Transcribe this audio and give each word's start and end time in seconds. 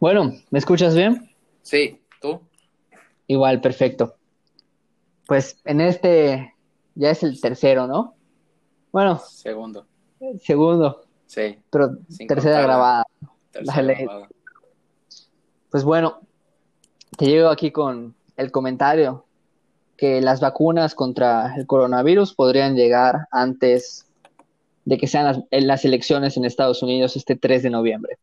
Bueno, 0.00 0.32
¿me 0.50 0.58
escuchas 0.58 0.94
bien? 0.94 1.30
Sí, 1.62 2.00
¿tú? 2.20 2.40
Igual, 3.26 3.60
perfecto. 3.60 4.14
Pues 5.26 5.58
en 5.64 5.80
este 5.80 6.54
ya 6.94 7.10
es 7.10 7.22
el 7.22 7.40
tercero, 7.40 7.86
¿no? 7.86 8.14
Bueno, 8.92 9.18
Segundo. 9.18 9.86
segundo, 10.40 11.02
Sí. 11.26 11.58
pero 11.70 11.90
tercera 12.28 12.62
grabada. 12.62 13.04
tercera 13.50 13.76
Dale. 13.76 13.94
grabada. 14.04 14.28
Pues 15.70 15.84
bueno, 15.84 16.20
te 17.18 17.26
llego 17.26 17.48
aquí 17.48 17.70
con 17.72 18.14
el 18.36 18.50
comentario 18.50 19.24
que 19.96 20.20
las 20.20 20.40
vacunas 20.40 20.94
contra 20.94 21.54
el 21.56 21.66
coronavirus 21.66 22.34
podrían 22.34 22.76
llegar 22.76 23.26
antes 23.30 24.06
de 24.84 24.98
que 24.98 25.06
sean 25.06 25.24
las, 25.24 25.40
en 25.50 25.66
las 25.66 25.84
elecciones 25.84 26.36
en 26.36 26.44
Estados 26.44 26.82
Unidos 26.82 27.16
este 27.16 27.34
3 27.34 27.62
de 27.64 27.70
noviembre. 27.70 28.18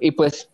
Y 0.00 0.10
pues 0.12 0.48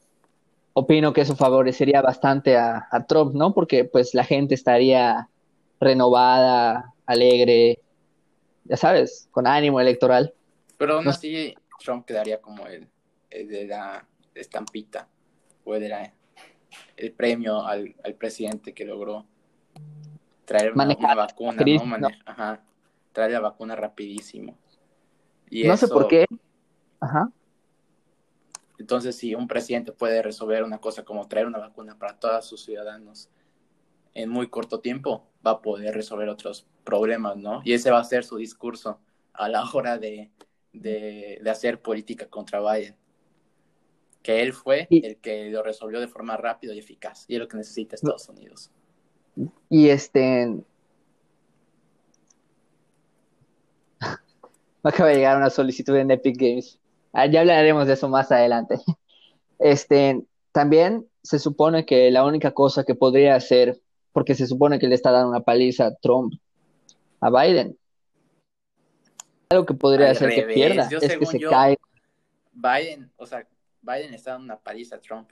opino 0.74 1.12
que 1.12 1.22
eso 1.22 1.36
favorecería 1.36 2.00
bastante 2.02 2.56
a, 2.56 2.88
a 2.90 3.06
Trump, 3.06 3.34
¿no? 3.34 3.52
Porque 3.52 3.84
pues 3.84 4.14
la 4.14 4.24
gente 4.24 4.54
estaría 4.54 5.28
renovada, 5.80 6.94
alegre, 7.06 7.80
ya 8.64 8.76
sabes, 8.76 9.28
con 9.32 9.46
ánimo 9.46 9.80
electoral. 9.80 10.32
Pero 10.78 10.94
aún 10.96 11.08
así, 11.08 11.54
Trump 11.78 12.06
quedaría 12.06 12.40
como 12.40 12.66
el, 12.66 12.88
el 13.30 13.48
de 13.48 13.66
la 13.66 14.06
estampita 14.34 15.08
o 15.64 15.74
el 15.74 15.82
de 15.82 15.88
la- 15.88 16.12
el 16.96 17.12
premio 17.12 17.64
al, 17.66 17.94
al 18.04 18.14
presidente 18.14 18.72
que 18.72 18.84
logró 18.84 19.26
traer 20.44 20.72
una, 20.72 20.84
Manejar 20.84 21.04
una 21.04 21.14
vacuna, 21.14 21.64
¿no? 21.64 21.98
¿no? 21.98 22.08
Ajá, 22.24 22.62
traer 23.12 23.32
la 23.32 23.40
vacuna 23.40 23.76
rapidísimo. 23.76 24.56
Y 25.50 25.64
No 25.64 25.76
sé 25.76 25.88
por 25.88 26.08
qué. 26.08 26.24
Ajá. 27.00 27.30
Entonces, 28.82 29.14
si 29.14 29.32
un 29.36 29.46
presidente 29.46 29.92
puede 29.92 30.22
resolver 30.22 30.64
una 30.64 30.78
cosa 30.78 31.04
como 31.04 31.28
traer 31.28 31.46
una 31.46 31.58
vacuna 31.60 31.96
para 31.96 32.18
todos 32.18 32.44
sus 32.48 32.64
ciudadanos 32.64 33.30
en 34.12 34.28
muy 34.28 34.48
corto 34.48 34.80
tiempo, 34.80 35.24
va 35.46 35.52
a 35.52 35.62
poder 35.62 35.94
resolver 35.94 36.28
otros 36.28 36.66
problemas, 36.82 37.36
¿no? 37.36 37.62
Y 37.64 37.74
ese 37.74 37.92
va 37.92 38.00
a 38.00 38.04
ser 38.04 38.24
su 38.24 38.36
discurso 38.38 38.98
a 39.34 39.48
la 39.48 39.62
hora 39.72 39.98
de, 39.98 40.32
de, 40.72 41.38
de 41.40 41.50
hacer 41.50 41.80
política 41.80 42.26
contra 42.28 42.60
Biden. 42.60 42.96
Que 44.20 44.42
él 44.42 44.52
fue 44.52 44.88
Y- 44.90 45.06
el 45.06 45.18
que 45.18 45.48
lo 45.50 45.62
resolvió 45.62 46.00
de 46.00 46.08
forma 46.08 46.36
rápida 46.36 46.74
y 46.74 46.80
eficaz. 46.80 47.24
Y 47.28 47.34
es 47.34 47.40
lo 47.40 47.46
que 47.46 47.58
necesita 47.58 47.94
Estados 47.94 48.28
Unidos. 48.28 48.72
Y 49.70 49.90
este. 49.90 50.48
Me 54.82 54.90
acaba 54.90 55.10
de 55.10 55.14
llegar 55.14 55.36
una 55.36 55.50
solicitud 55.50 55.94
en 55.96 56.10
Epic 56.10 56.36
Games. 56.36 56.80
Ah, 57.12 57.26
ya 57.26 57.40
hablaremos 57.40 57.86
de 57.86 57.92
eso 57.94 58.08
más 58.08 58.30
adelante. 58.32 58.76
Este, 59.58 60.20
también 60.50 61.06
se 61.22 61.38
supone 61.38 61.86
que 61.86 62.10
la 62.10 62.24
única 62.24 62.52
cosa 62.52 62.82
que 62.84 62.94
podría 62.94 63.36
hacer, 63.36 63.80
porque 64.12 64.34
se 64.34 64.46
supone 64.46 64.78
que 64.78 64.88
le 64.88 64.94
está 64.96 65.12
dando 65.12 65.28
una 65.30 65.40
paliza 65.40 65.86
a 65.86 65.94
Trump, 65.94 66.34
a 67.20 67.30
Biden, 67.30 67.78
algo 69.50 69.64
que 69.66 69.74
podría 69.74 70.06
Al 70.06 70.12
hacer 70.12 70.34
que 70.34 70.42
pierda 70.52 70.88
yo 70.90 70.98
es 70.98 71.16
que 71.16 71.26
se 71.26 71.38
yo- 71.38 71.50
cae. 71.50 71.76
Biden, 72.52 73.12
o 73.16 73.24
sea, 73.26 73.46
Biden 73.82 74.14
está 74.14 74.32
dando 74.32 74.46
una 74.46 74.58
paliza 74.58 74.96
a 74.96 75.00
Trump. 75.00 75.30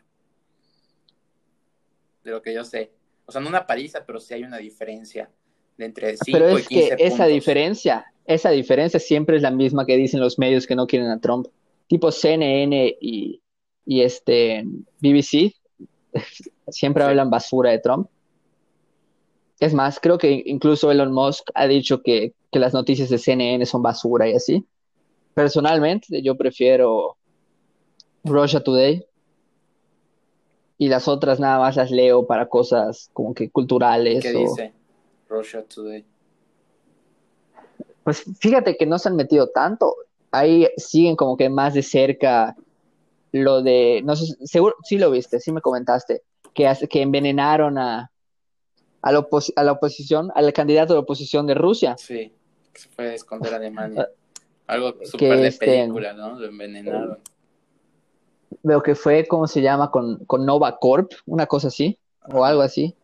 De 2.23 2.31
lo 2.31 2.41
que 2.42 2.55
yo 2.55 2.64
sé. 2.64 2.92
O 3.27 3.33
sea, 3.33 3.41
no 3.41 3.48
una 3.48 3.67
paliza, 3.67 4.05
pero 4.05 4.20
sí 4.20 4.34
hay 4.34 4.45
una 4.45 4.58
diferencia 4.58 5.31
de 5.77 5.84
entre 5.86 6.17
5 6.17 6.39
Pero 6.39 6.51
y 6.51 6.61
es 6.61 6.69
15 6.69 6.97
que 6.97 7.06
esa 7.06 7.27
diferencia, 7.27 8.12
esa 8.27 8.51
diferencia 8.51 9.01
siempre 9.01 9.36
es 9.36 9.42
la 9.42 9.51
misma 9.51 9.86
que 9.86 9.97
dicen 9.97 10.20
los 10.20 10.39
medios 10.39 10.67
que 10.67 10.77
no 10.77 10.86
quieren 10.86 11.08
a 11.11 11.20
Trump. 11.20 11.47
Tipo 11.91 12.12
CNN 12.12 12.96
y, 13.00 13.42
y 13.84 14.00
este 14.02 14.62
BBC 15.00 15.52
siempre 16.69 17.02
Sí. 17.02 17.08
hablan 17.08 17.30
basura 17.30 17.70
de 17.72 17.80
Trump. 17.80 18.08
Es 19.58 19.74
más, 19.74 19.98
creo 19.98 20.17
que 20.17 20.40
incluso 20.46 20.92
Elon 20.92 21.12
Musk 21.12 21.51
ha 21.55 21.67
dicho 21.67 22.01
que, 22.01 22.33
que 22.52 22.61
las 22.61 22.73
noticias 22.73 23.08
de 23.11 23.18
CNN 23.18 23.67
son 23.67 23.83
basura 23.83 24.28
y 24.28 24.34
así. 24.34 24.64
Personalmente, 25.34 26.23
yo 26.23 26.36
prefiero 26.36 27.17
Russia 28.22 28.61
Today 28.62 29.05
y 30.78 30.89
las 30.89 31.08
otras 31.08 31.40
nada 31.40 31.58
más 31.58 31.74
las 31.74 31.90
leo 31.90 32.24
para 32.24 32.48
cosas 32.48 33.11
como 33.12 33.34
que 33.34 33.51
culturales 33.51 34.22
¿Qué 34.22 34.36
o... 34.36 34.39
dice 34.39 34.72
Russia 35.28 35.64
Today? 35.64 36.05
Pues 38.05 38.24
fíjate 38.39 38.77
que 38.77 38.86
no 38.86 38.96
se 38.98 39.08
han 39.08 39.17
metido 39.17 39.48
tanto. 39.48 39.95
Ahí 40.30 40.68
siguen 40.77 41.17
como 41.17 41.36
que 41.36 41.48
más 41.48 41.74
de 41.74 41.83
cerca 41.83 42.57
lo 43.33 43.63
de, 43.63 44.02
no 44.05 44.17
sé, 44.17 44.35
seguro, 44.46 44.77
sí 44.83 44.98
lo 44.98 45.11
viste, 45.11 45.41
sí 45.41 45.52
me 45.52 45.61
comentaste, 45.61 46.23
que, 46.55 46.73
que 46.89 47.02
envenenaron 47.02 47.79
a, 47.79 48.11
a, 49.02 49.13
la 49.13 49.27
a 49.57 49.64
la 49.64 49.73
oposición, 49.73 50.30
al 50.35 50.52
candidato 50.52 50.95
de 50.95 51.01
oposición 51.01 51.46
de 51.46 51.55
Rusia. 51.55 51.96
Sí, 51.96 52.33
que 52.73 52.80
se 52.80 52.89
fue 52.89 53.11
a 53.11 53.14
esconder 53.14 53.52
a 53.52 53.57
Alemania. 53.57 54.08
Algo 54.67 54.95
súper 55.05 55.40
de 55.40 55.48
este- 55.48 55.67
película, 55.67 56.13
¿no? 56.13 56.39
Lo 56.39 56.46
envenenaron. 56.46 57.19
Veo 58.63 58.83
que 58.83 58.95
fue, 58.95 59.27
¿cómo 59.27 59.48
se 59.48 59.63
llama? 59.63 59.90
Con, 59.90 60.24
con 60.27 60.46
Nova 60.46 60.79
Corp, 60.79 61.11
una 61.27 61.46
cosa 61.46 61.69
así, 61.69 61.98
o 62.33 62.45
algo 62.45 62.63
así, 62.63 62.95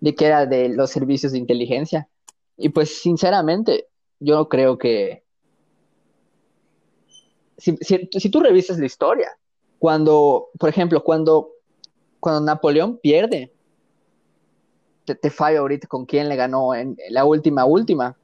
de 0.00 0.14
que 0.14 0.26
era 0.26 0.46
de 0.46 0.70
los 0.70 0.90
servicios 0.90 1.32
de 1.32 1.38
inteligencia. 1.38 2.08
Y 2.56 2.70
pues 2.70 2.98
sinceramente, 2.98 3.88
yo 4.20 4.48
creo 4.48 4.78
que 4.78 5.22
si, 7.58 7.76
si, 7.80 8.08
si 8.10 8.30
tú 8.30 8.40
revisas 8.40 8.78
la 8.78 8.86
historia, 8.86 9.30
cuando, 9.78 10.48
por 10.58 10.68
ejemplo, 10.68 11.02
cuando, 11.02 11.50
cuando 12.20 12.40
Napoleón 12.40 12.98
pierde, 12.98 13.52
te, 15.04 15.14
te 15.14 15.30
fallo 15.30 15.60
ahorita 15.60 15.86
con 15.86 16.06
quién 16.06 16.28
le 16.28 16.36
ganó 16.36 16.74
en 16.74 16.96
la 17.10 17.24
última, 17.24 17.64
última. 17.64 18.16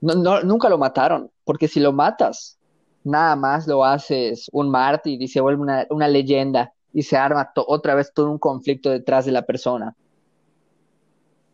No, 0.00 0.14
no, 0.14 0.42
nunca 0.42 0.68
lo 0.68 0.78
mataron, 0.78 1.30
porque 1.44 1.68
si 1.68 1.80
lo 1.80 1.92
matas, 1.92 2.58
nada 3.04 3.36
más 3.36 3.66
lo 3.66 3.84
haces 3.84 4.48
un 4.52 4.70
mártir 4.70 5.20
y 5.22 5.28
se 5.28 5.40
vuelve 5.40 5.62
una, 5.62 5.86
una 5.90 6.08
leyenda 6.08 6.72
y 6.92 7.02
se 7.02 7.16
arma 7.16 7.52
otra 7.54 7.94
vez 7.94 8.12
todo 8.12 8.30
un 8.30 8.38
conflicto 8.38 8.90
detrás 8.90 9.24
de 9.26 9.32
la 9.32 9.42
persona. 9.42 9.94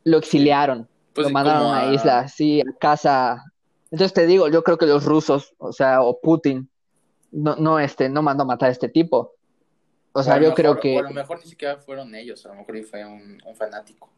Lo 0.04 0.18
exiliaron, 0.18 0.88
Pues 1.12 1.24
lo 1.24 1.28
sí, 1.28 1.34
mandaron 1.34 1.62
a 1.62 1.68
una 1.68 1.86
isla, 1.86 2.20
así, 2.20 2.60
a 2.60 2.64
casa. 2.78 3.42
Entonces 3.90 4.12
te 4.12 4.26
digo, 4.26 4.48
yo 4.48 4.62
creo 4.62 4.78
que 4.78 4.86
los 4.86 5.04
rusos, 5.04 5.54
o 5.58 5.72
sea, 5.72 6.02
o 6.02 6.20
Putin, 6.20 6.68
no, 7.34 7.56
no, 7.56 7.78
este, 7.78 8.08
no 8.08 8.22
mandó 8.22 8.44
a 8.44 8.46
matar 8.46 8.68
a 8.68 8.72
este 8.72 8.88
tipo. 8.88 9.32
O 10.12 10.22
sea, 10.22 10.36
yo 10.36 10.42
mejor- 10.42 10.54
creo 10.54 10.72
o 10.72 10.76
que 10.80 10.98
a 10.98 11.02
lo 11.02 11.10
mejor 11.10 11.40
ni 11.42 11.50
siquiera 11.50 11.76
fueron 11.78 12.14
ellos, 12.14 12.44
a 12.46 12.50
lo 12.50 12.54
mejor 12.54 12.82
fue 12.84 13.04
un, 13.04 13.38
un 13.44 13.56
fanático 13.56 14.08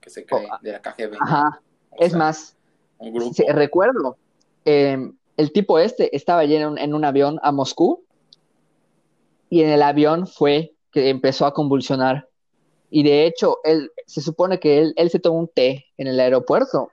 que 0.00 0.10
se 0.10 0.26
cree 0.26 0.46
Oh, 0.50 0.56
de 0.60 0.72
la 0.72 0.82
KGB. 0.82 1.16
Ajá, 1.20 1.60
O 1.90 1.96
es 2.04 2.10
sea, 2.10 2.18
más, 2.18 2.56
Un 2.98 3.12
grupo. 3.14 3.32
sí, 3.32 3.44
recuerdo, 3.48 4.16
eh, 4.64 4.98
el 5.36 5.52
tipo 5.52 5.78
este 5.78 6.14
estaba 6.16 6.44
lleno 6.44 6.66
en 6.66 6.72
un, 6.72 6.78
en 6.78 6.94
un 6.94 7.04
avión 7.04 7.38
a 7.42 7.52
Moscú 7.52 8.04
y 9.50 9.62
en 9.62 9.70
el 9.70 9.82
avión 9.82 10.26
fue 10.26 10.74
que 10.90 11.08
empezó 11.10 11.46
a 11.46 11.54
convulsionar. 11.54 12.28
Y 12.90 13.02
de 13.02 13.26
hecho, 13.26 13.58
él, 13.64 13.90
se 14.06 14.20
supone 14.20 14.60
que 14.60 14.78
él, 14.78 14.94
él 14.96 15.10
se 15.10 15.18
tomó 15.18 15.38
un 15.38 15.48
té 15.48 15.86
en 15.96 16.06
el 16.06 16.18
aeropuerto 16.20 16.90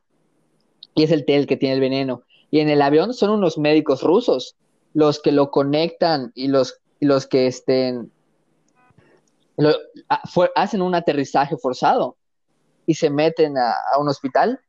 y 0.96 1.04
es 1.04 1.12
el 1.12 1.26
té 1.26 1.36
el 1.38 1.48
que 1.48 1.58
tiene 1.58 1.76
el 1.76 1.82
veneno. 1.82 2.24
Y 2.50 2.60
en 2.60 2.70
el 2.70 2.82
avión 2.82 3.14
son 3.14 3.30
unos 3.32 3.58
médicos 3.58 4.02
rusos 4.04 4.56
los 4.94 5.22
que 5.22 5.32
lo 5.32 5.52
conectan 5.52 6.32
y 6.36 6.48
los, 6.48 6.80
y 7.00 7.06
los 7.06 7.28
que 7.28 7.48
estén, 7.48 8.12
lo- 9.58 9.76
a- 10.10 10.28
fue- 10.28 10.52
hacen 10.56 10.82
un 10.82 10.96
aterrizaje 10.96 11.58
forzado 11.58 12.18
y 12.86 12.96
se 12.96 13.10
meten 13.10 13.58
a, 13.58 13.72
a 13.94 14.00
un 14.00 14.10
hospital. 14.10 14.60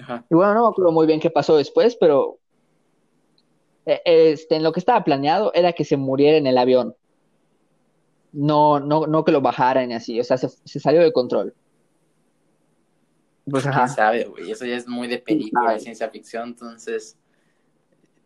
Ajá. 0.00 0.24
Y 0.28 0.34
bueno, 0.34 0.54
no 0.54 0.62
me 0.62 0.68
acuerdo 0.70 0.92
muy 0.92 1.06
bien 1.06 1.20
qué 1.20 1.30
pasó 1.30 1.56
después, 1.56 1.96
pero 2.00 2.38
eh, 3.86 4.00
este, 4.04 4.56
en 4.56 4.62
lo 4.62 4.72
que 4.72 4.80
estaba 4.80 5.04
planeado 5.04 5.52
era 5.54 5.72
que 5.72 5.84
se 5.84 5.96
muriera 5.96 6.36
en 6.36 6.46
el 6.46 6.58
avión. 6.58 6.96
No, 8.32 8.80
no, 8.80 9.06
no 9.06 9.24
que 9.24 9.30
lo 9.30 9.40
bajaran 9.40 9.92
y 9.92 9.94
así, 9.94 10.18
o 10.18 10.24
sea, 10.24 10.36
se, 10.36 10.48
se 10.48 10.80
salió 10.80 11.00
de 11.02 11.12
control. 11.12 11.54
Pues 13.48 13.62
¿Quién 13.62 13.74
ajá, 13.74 13.88
sabe, 13.88 14.24
güey? 14.24 14.50
Eso 14.50 14.64
ya 14.64 14.74
es 14.74 14.88
muy 14.88 15.06
de 15.06 15.18
película, 15.18 15.72
de 15.72 15.78
ciencia 15.78 16.08
ficción, 16.08 16.48
entonces 16.48 17.16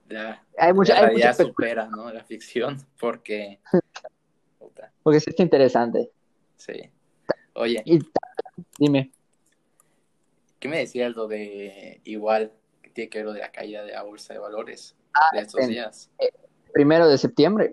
la, 0.09 0.45
hay 0.57 0.73
mucha, 0.73 0.95
la 0.95 1.01
hay 1.01 1.07
realidad 1.07 1.31
mucha 1.31 1.43
espe- 1.45 1.47
supera, 1.49 1.87
¿no? 1.89 2.13
La 2.13 2.25
ficción, 2.25 2.79
porque... 2.99 3.61
Porque 5.03 5.21
sí 5.21 5.31
está 5.31 5.43
interesante. 5.43 6.11
sí. 6.57 6.91
Oye, 7.55 7.83
Y 7.85 7.99
dime, 8.79 9.11
¿qué 10.61 10.69
me 10.69 10.79
decías 10.79 11.15
lo 11.17 11.27
de 11.27 12.01
igual 12.05 12.53
que 12.83 12.91
tiene 12.91 13.11
que 13.11 13.19
ver 13.19 13.27
lo 13.27 13.33
de 13.33 13.41
la 13.41 13.51
caída 13.51 13.83
de 13.83 13.93
la 13.93 14.03
bolsa 14.03 14.33
de 14.33 14.39
valores 14.39 14.95
de 15.33 15.41
estos 15.41 15.61
en- 15.63 15.71
días? 15.71 16.11
primero 16.73 17.09
de 17.09 17.19
septiembre, 17.19 17.73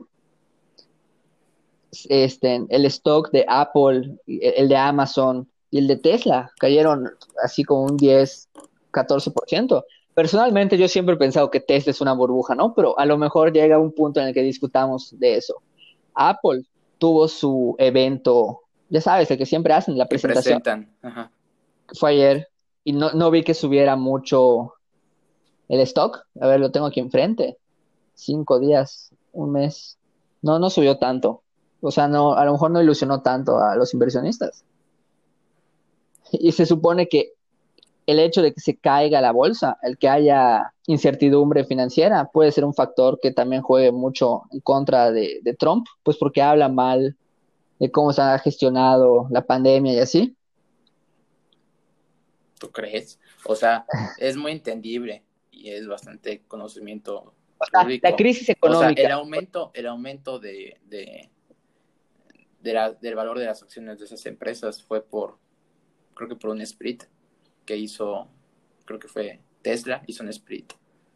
este, 2.09 2.65
el 2.69 2.85
stock 2.85 3.29
de 3.31 3.45
Apple, 3.47 4.17
y 4.25 4.39
el 4.45 4.67
de 4.69 4.77
Amazon 4.77 5.47
y 5.69 5.77
el 5.79 5.87
de 5.87 5.97
Tesla 5.97 6.51
cayeron 6.59 7.09
así 7.43 7.63
como 7.63 7.83
un 7.85 7.97
10, 7.97 8.49
14%. 8.91 9.83
Personalmente 10.15 10.77
yo 10.77 10.87
siempre 10.87 11.15
he 11.15 11.17
pensado 11.17 11.51
que 11.51 11.59
Tesla 11.59 11.91
es 11.91 11.99
una 11.99 12.13
burbuja, 12.13 12.55
¿no? 12.55 12.73
Pero 12.73 12.97
a 12.97 13.05
lo 13.05 13.17
mejor 13.17 13.51
llega 13.51 13.77
un 13.77 13.91
punto 13.91 14.21
en 14.21 14.27
el 14.27 14.33
que 14.33 14.41
discutamos 14.41 15.13
de 15.19 15.35
eso. 15.35 15.61
Apple 16.13 16.63
tuvo 16.97 17.27
su 17.27 17.75
evento, 17.77 18.61
ya 18.89 19.01
sabes, 19.01 19.29
el 19.29 19.37
que 19.37 19.45
siempre 19.45 19.73
hacen, 19.73 19.97
la 19.97 20.07
presentación, 20.07 20.61
presentan. 20.61 20.95
Ajá. 21.01 21.31
fue 21.99 22.11
ayer, 22.11 22.47
y 22.85 22.93
no, 22.93 23.11
no 23.11 23.29
vi 23.29 23.43
que 23.43 23.53
subiera 23.53 23.97
mucho 23.97 24.75
el 25.67 25.81
stock. 25.81 26.25
A 26.39 26.47
ver, 26.47 26.61
lo 26.61 26.71
tengo 26.71 26.85
aquí 26.85 27.01
enfrente. 27.01 27.57
Cinco 28.13 28.59
días, 28.59 29.11
un 29.33 29.51
mes. 29.51 29.97
No, 30.41 30.59
no 30.59 30.69
subió 30.69 30.97
tanto. 30.97 31.41
O 31.81 31.91
sea, 31.91 32.07
no, 32.07 32.35
a 32.35 32.45
lo 32.45 32.53
mejor 32.53 32.71
no 32.71 32.81
ilusionó 32.81 33.21
tanto 33.21 33.59
a 33.59 33.75
los 33.75 33.93
inversionistas. 33.93 34.63
Y 36.31 36.51
se 36.53 36.65
supone 36.65 37.07
que 37.07 37.33
el 38.05 38.19
hecho 38.19 38.41
de 38.41 38.53
que 38.53 38.59
se 38.61 38.77
caiga 38.77 39.19
la 39.21 39.31
bolsa, 39.31 39.77
el 39.81 39.97
que 39.97 40.07
haya 40.09 40.73
incertidumbre 40.87 41.65
financiera, 41.65 42.29
puede 42.31 42.51
ser 42.51 42.63
un 42.65 42.73
factor 42.73 43.19
que 43.21 43.31
también 43.31 43.61
juegue 43.63 43.91
mucho 43.91 44.43
en 44.51 44.59
contra 44.59 45.11
de, 45.11 45.39
de 45.41 45.53
Trump, 45.55 45.87
pues 46.03 46.17
porque 46.17 46.41
habla 46.41 46.69
mal 46.69 47.15
de 47.79 47.91
cómo 47.91 48.13
se 48.13 48.21
ha 48.21 48.37
gestionado 48.39 49.27
la 49.31 49.41
pandemia 49.45 49.93
y 49.93 49.99
así. 49.99 50.35
¿Tú 52.59 52.71
crees? 52.71 53.19
O 53.45 53.55
sea, 53.55 53.85
es 54.17 54.37
muy 54.37 54.51
entendible 54.53 55.23
y 55.51 55.69
es 55.71 55.87
bastante 55.87 56.43
conocimiento 56.47 57.33
O 57.57 57.65
sea, 57.65 57.83
la 58.01 58.15
crisis 58.15 58.43
O 58.43 58.45
sea, 58.45 58.53
económica. 58.53 59.01
el 59.01 59.11
aumento, 59.11 59.71
el 59.73 59.87
aumento 59.87 60.39
de, 60.39 60.79
de, 60.85 61.29
de 62.61 62.73
la- 62.73 62.93
del 62.93 63.15
valor 63.15 63.39
de 63.39 63.45
las 63.45 63.61
acciones 63.61 63.99
de 63.99 64.05
esas 64.05 64.25
empresas 64.25 64.81
fue 64.81 65.01
por, 65.03 65.37
creo 66.13 66.29
que 66.29 66.35
por 66.35 66.51
un 66.51 66.61
split 66.61 67.03
que 67.65 67.77
hizo, 67.77 68.27
creo 68.85 68.99
que 68.99 69.07
fue 69.07 69.41
Tesla, 69.61 70.03
hizo 70.07 70.23
un 70.23 70.29
split 70.29 70.73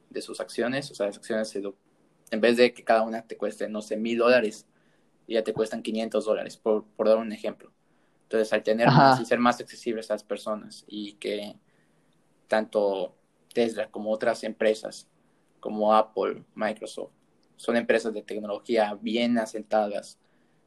de 0.09 0.21
sus 0.21 0.39
acciones. 0.39 0.89
O 0.91 0.95
sea, 0.95 1.07
las 1.07 1.17
acciones, 1.17 1.49
se 1.49 1.61
en 2.31 2.41
vez 2.41 2.57
de 2.57 2.73
que 2.73 2.83
cada 2.83 3.03
una 3.03 3.21
te 3.21 3.37
cueste, 3.37 3.67
no 3.69 3.81
sé, 3.81 3.97
mil 3.97 4.17
dólares, 4.17 4.67
ya 5.27 5.43
te 5.43 5.53
cuestan 5.53 5.81
500 5.81 6.25
dólares, 6.25 6.57
por, 6.57 6.83
por 6.83 7.07
dar 7.07 7.17
un 7.17 7.31
ejemplo. 7.31 7.71
Entonces, 8.23 8.51
al 8.53 8.63
tener 8.63 8.87
Ajá. 8.87 8.97
más 8.97 9.21
y 9.21 9.25
ser 9.25 9.39
más 9.39 9.59
accesibles 9.59 10.09
a 10.09 10.15
las 10.15 10.23
personas 10.23 10.85
y 10.87 11.13
que 11.13 11.55
tanto 12.47 13.15
Tesla 13.53 13.89
como 13.89 14.11
otras 14.11 14.43
empresas 14.43 15.07
como 15.59 15.93
Apple, 15.93 16.43
Microsoft, 16.55 17.11
son 17.57 17.75
empresas 17.75 18.13
de 18.13 18.21
tecnología 18.21 18.97
bien 19.01 19.37
asentadas, 19.37 20.17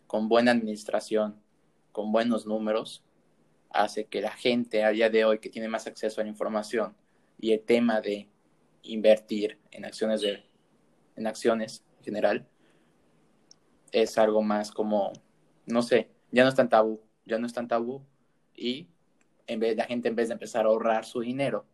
con 0.06 0.28
buena 0.28 0.50
administración, 0.50 1.40
con 1.90 2.12
buenos 2.12 2.46
números, 2.46 3.02
hace 3.72 4.06
que 4.06 4.20
la 4.20 4.32
gente 4.32 4.84
a 4.84 4.90
día 4.90 5.10
de 5.10 5.24
hoy 5.24 5.38
que 5.38 5.50
tiene 5.50 5.68
más 5.68 5.86
acceso 5.86 6.20
a 6.20 6.24
la 6.24 6.30
información 6.30 6.94
y 7.38 7.52
el 7.52 7.60
tema 7.60 8.00
de 8.00 8.28
invertir 8.82 9.58
en 9.70 9.84
acciones 9.84 10.20
de 10.20 10.42
en 11.16 11.26
acciones 11.26 11.84
en 11.98 12.04
general 12.04 12.46
es 13.92 14.16
algo 14.18 14.42
más 14.42 14.70
como 14.70 15.12
no 15.66 15.82
sé, 15.82 16.10
ya 16.30 16.42
no 16.42 16.48
es 16.48 16.54
tan 16.54 16.68
tabú, 16.68 17.00
ya 17.24 17.38
no 17.38 17.46
es 17.46 17.52
tan 17.52 17.68
tabú 17.68 18.02
y 18.54 18.88
en 19.46 19.60
vez 19.60 19.76
la 19.76 19.84
gente 19.84 20.08
en 20.08 20.16
vez 20.16 20.28
de 20.28 20.34
empezar 20.34 20.64
a 20.64 20.68
ahorrar 20.68 21.04
su 21.04 21.20
dinero 21.20 21.66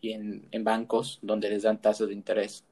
y 0.00 0.12
en, 0.12 0.48
en 0.50 0.64
bancos 0.64 1.18
donde 1.22 1.50
les 1.50 1.62
dan 1.62 1.80
tasas 1.80 2.08
de 2.08 2.14
interés 2.14 2.64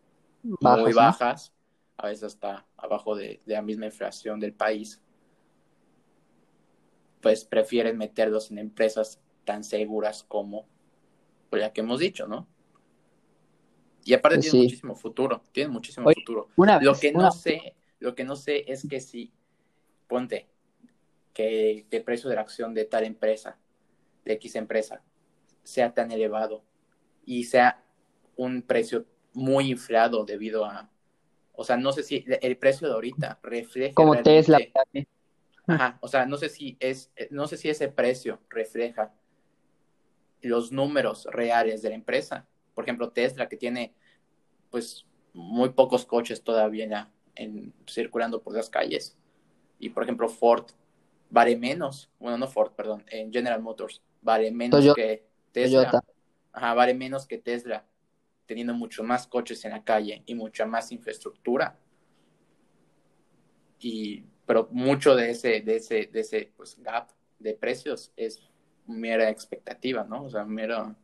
Bajas, 0.42 0.80
muy 0.80 0.90
¿no? 0.90 0.96
bajas, 0.96 1.52
a 1.96 2.06
veces 2.06 2.24
hasta 2.24 2.66
abajo 2.76 3.16
de, 3.16 3.40
de 3.44 3.54
la 3.54 3.62
misma 3.62 3.86
inflación 3.86 4.38
del 4.38 4.52
país, 4.52 5.02
pues 7.26 7.44
prefieren 7.44 7.98
meterlos 7.98 8.52
en 8.52 8.58
empresas 8.58 9.20
tan 9.44 9.64
seguras 9.64 10.22
como 10.22 10.64
pues, 11.50 11.60
la 11.60 11.72
que 11.72 11.80
hemos 11.80 11.98
dicho, 11.98 12.28
¿no? 12.28 12.46
Y 14.04 14.14
aparte 14.14 14.36
Pues 14.36 14.44
tienen 14.48 14.60
sí. 14.60 14.66
muchísimo 14.66 14.94
futuro, 14.94 15.42
tienen 15.50 15.72
muchísimo 15.72 16.06
Oye, 16.06 16.14
futuro. 16.20 16.50
Una 16.54 16.80
Lo 16.80 16.92
vez, 16.92 17.00
que 17.00 17.10
no 17.10 17.32
sé, 17.32 17.74
lo 17.98 18.14
que 18.14 18.22
no 18.22 18.36
sé 18.36 18.70
es 18.70 18.86
que 18.88 19.00
si, 19.00 19.32
ponte, 20.06 20.46
que 21.34 21.84
el 21.90 22.04
precio 22.04 22.30
de 22.30 22.36
la 22.36 22.42
acción 22.42 22.74
de 22.74 22.84
tal 22.84 23.02
empresa, 23.02 23.58
de 24.24 24.34
X 24.34 24.54
empresa, 24.54 25.02
sea 25.64 25.92
tan 25.92 26.12
elevado 26.12 26.62
y 27.24 27.42
sea 27.42 27.82
un 28.36 28.62
precio 28.62 29.04
muy 29.32 29.72
inflado 29.72 30.24
debido 30.24 30.64
a, 30.64 30.88
o 31.54 31.64
sea, 31.64 31.76
no 31.76 31.90
sé 31.90 32.04
si 32.04 32.24
el 32.40 32.56
precio 32.56 32.86
de 32.86 32.94
ahorita 32.94 33.40
refleja 33.42 33.94
como 33.94 34.16
Tesla. 34.22 34.60
Ajá, 35.66 35.98
o 36.00 36.08
sea, 36.08 36.26
no 36.26 36.36
sé 36.36 36.48
si 36.48 36.76
es, 36.80 37.10
no 37.30 37.46
sé 37.48 37.56
si 37.56 37.68
ese 37.68 37.88
precio 37.88 38.40
refleja 38.48 39.12
los 40.42 40.70
números 40.70 41.26
reales 41.30 41.82
de 41.82 41.88
la 41.88 41.94
empresa. 41.96 42.46
Por 42.74 42.84
ejemplo, 42.84 43.10
Tesla, 43.10 43.48
que 43.48 43.56
tiene 43.56 43.94
pues 44.70 45.06
muy 45.32 45.70
pocos 45.70 46.04
coches 46.06 46.42
todavía 46.42 46.84
en, 46.84 46.90
la- 46.90 47.10
en- 47.34 47.74
circulando 47.88 48.42
por 48.42 48.54
las 48.54 48.70
calles. 48.70 49.16
Y 49.78 49.90
por 49.90 50.02
ejemplo, 50.04 50.28
Ford 50.28 50.66
vale 51.30 51.56
menos, 51.56 52.10
bueno, 52.20 52.38
no 52.38 52.46
Ford, 52.46 52.72
perdón, 52.72 53.04
en 53.08 53.32
General 53.32 53.60
Motors 53.60 54.00
vale 54.22 54.50
menos 54.52 54.78
Toyota. 54.80 54.94
que 55.02 55.26
Tesla. 55.52 55.90
Toyota. 55.90 56.04
Ajá, 56.52 56.74
vale 56.74 56.94
menos 56.94 57.26
que 57.26 57.38
Tesla, 57.38 57.84
teniendo 58.46 58.72
mucho 58.72 59.02
más 59.02 59.26
coches 59.26 59.64
en 59.64 59.72
la 59.72 59.82
calle 59.82 60.22
y 60.26 60.34
mucha 60.34 60.64
más 60.64 60.92
infraestructura. 60.92 61.76
Y, 63.80 64.24
pero 64.46 64.68
mucho 64.70 65.14
de 65.14 65.30
ese, 65.30 65.60
de 65.60 65.76
ese, 65.76 66.08
de 66.12 66.20
ese 66.20 66.52
pues, 66.56 66.78
gap 66.80 67.08
de 67.38 67.54
precios 67.54 68.12
es 68.16 68.40
mera 68.86 69.28
expectativa, 69.28 70.04
¿no? 70.04 70.24
O 70.24 70.30
sea, 70.30 70.44
mero, 70.44 70.94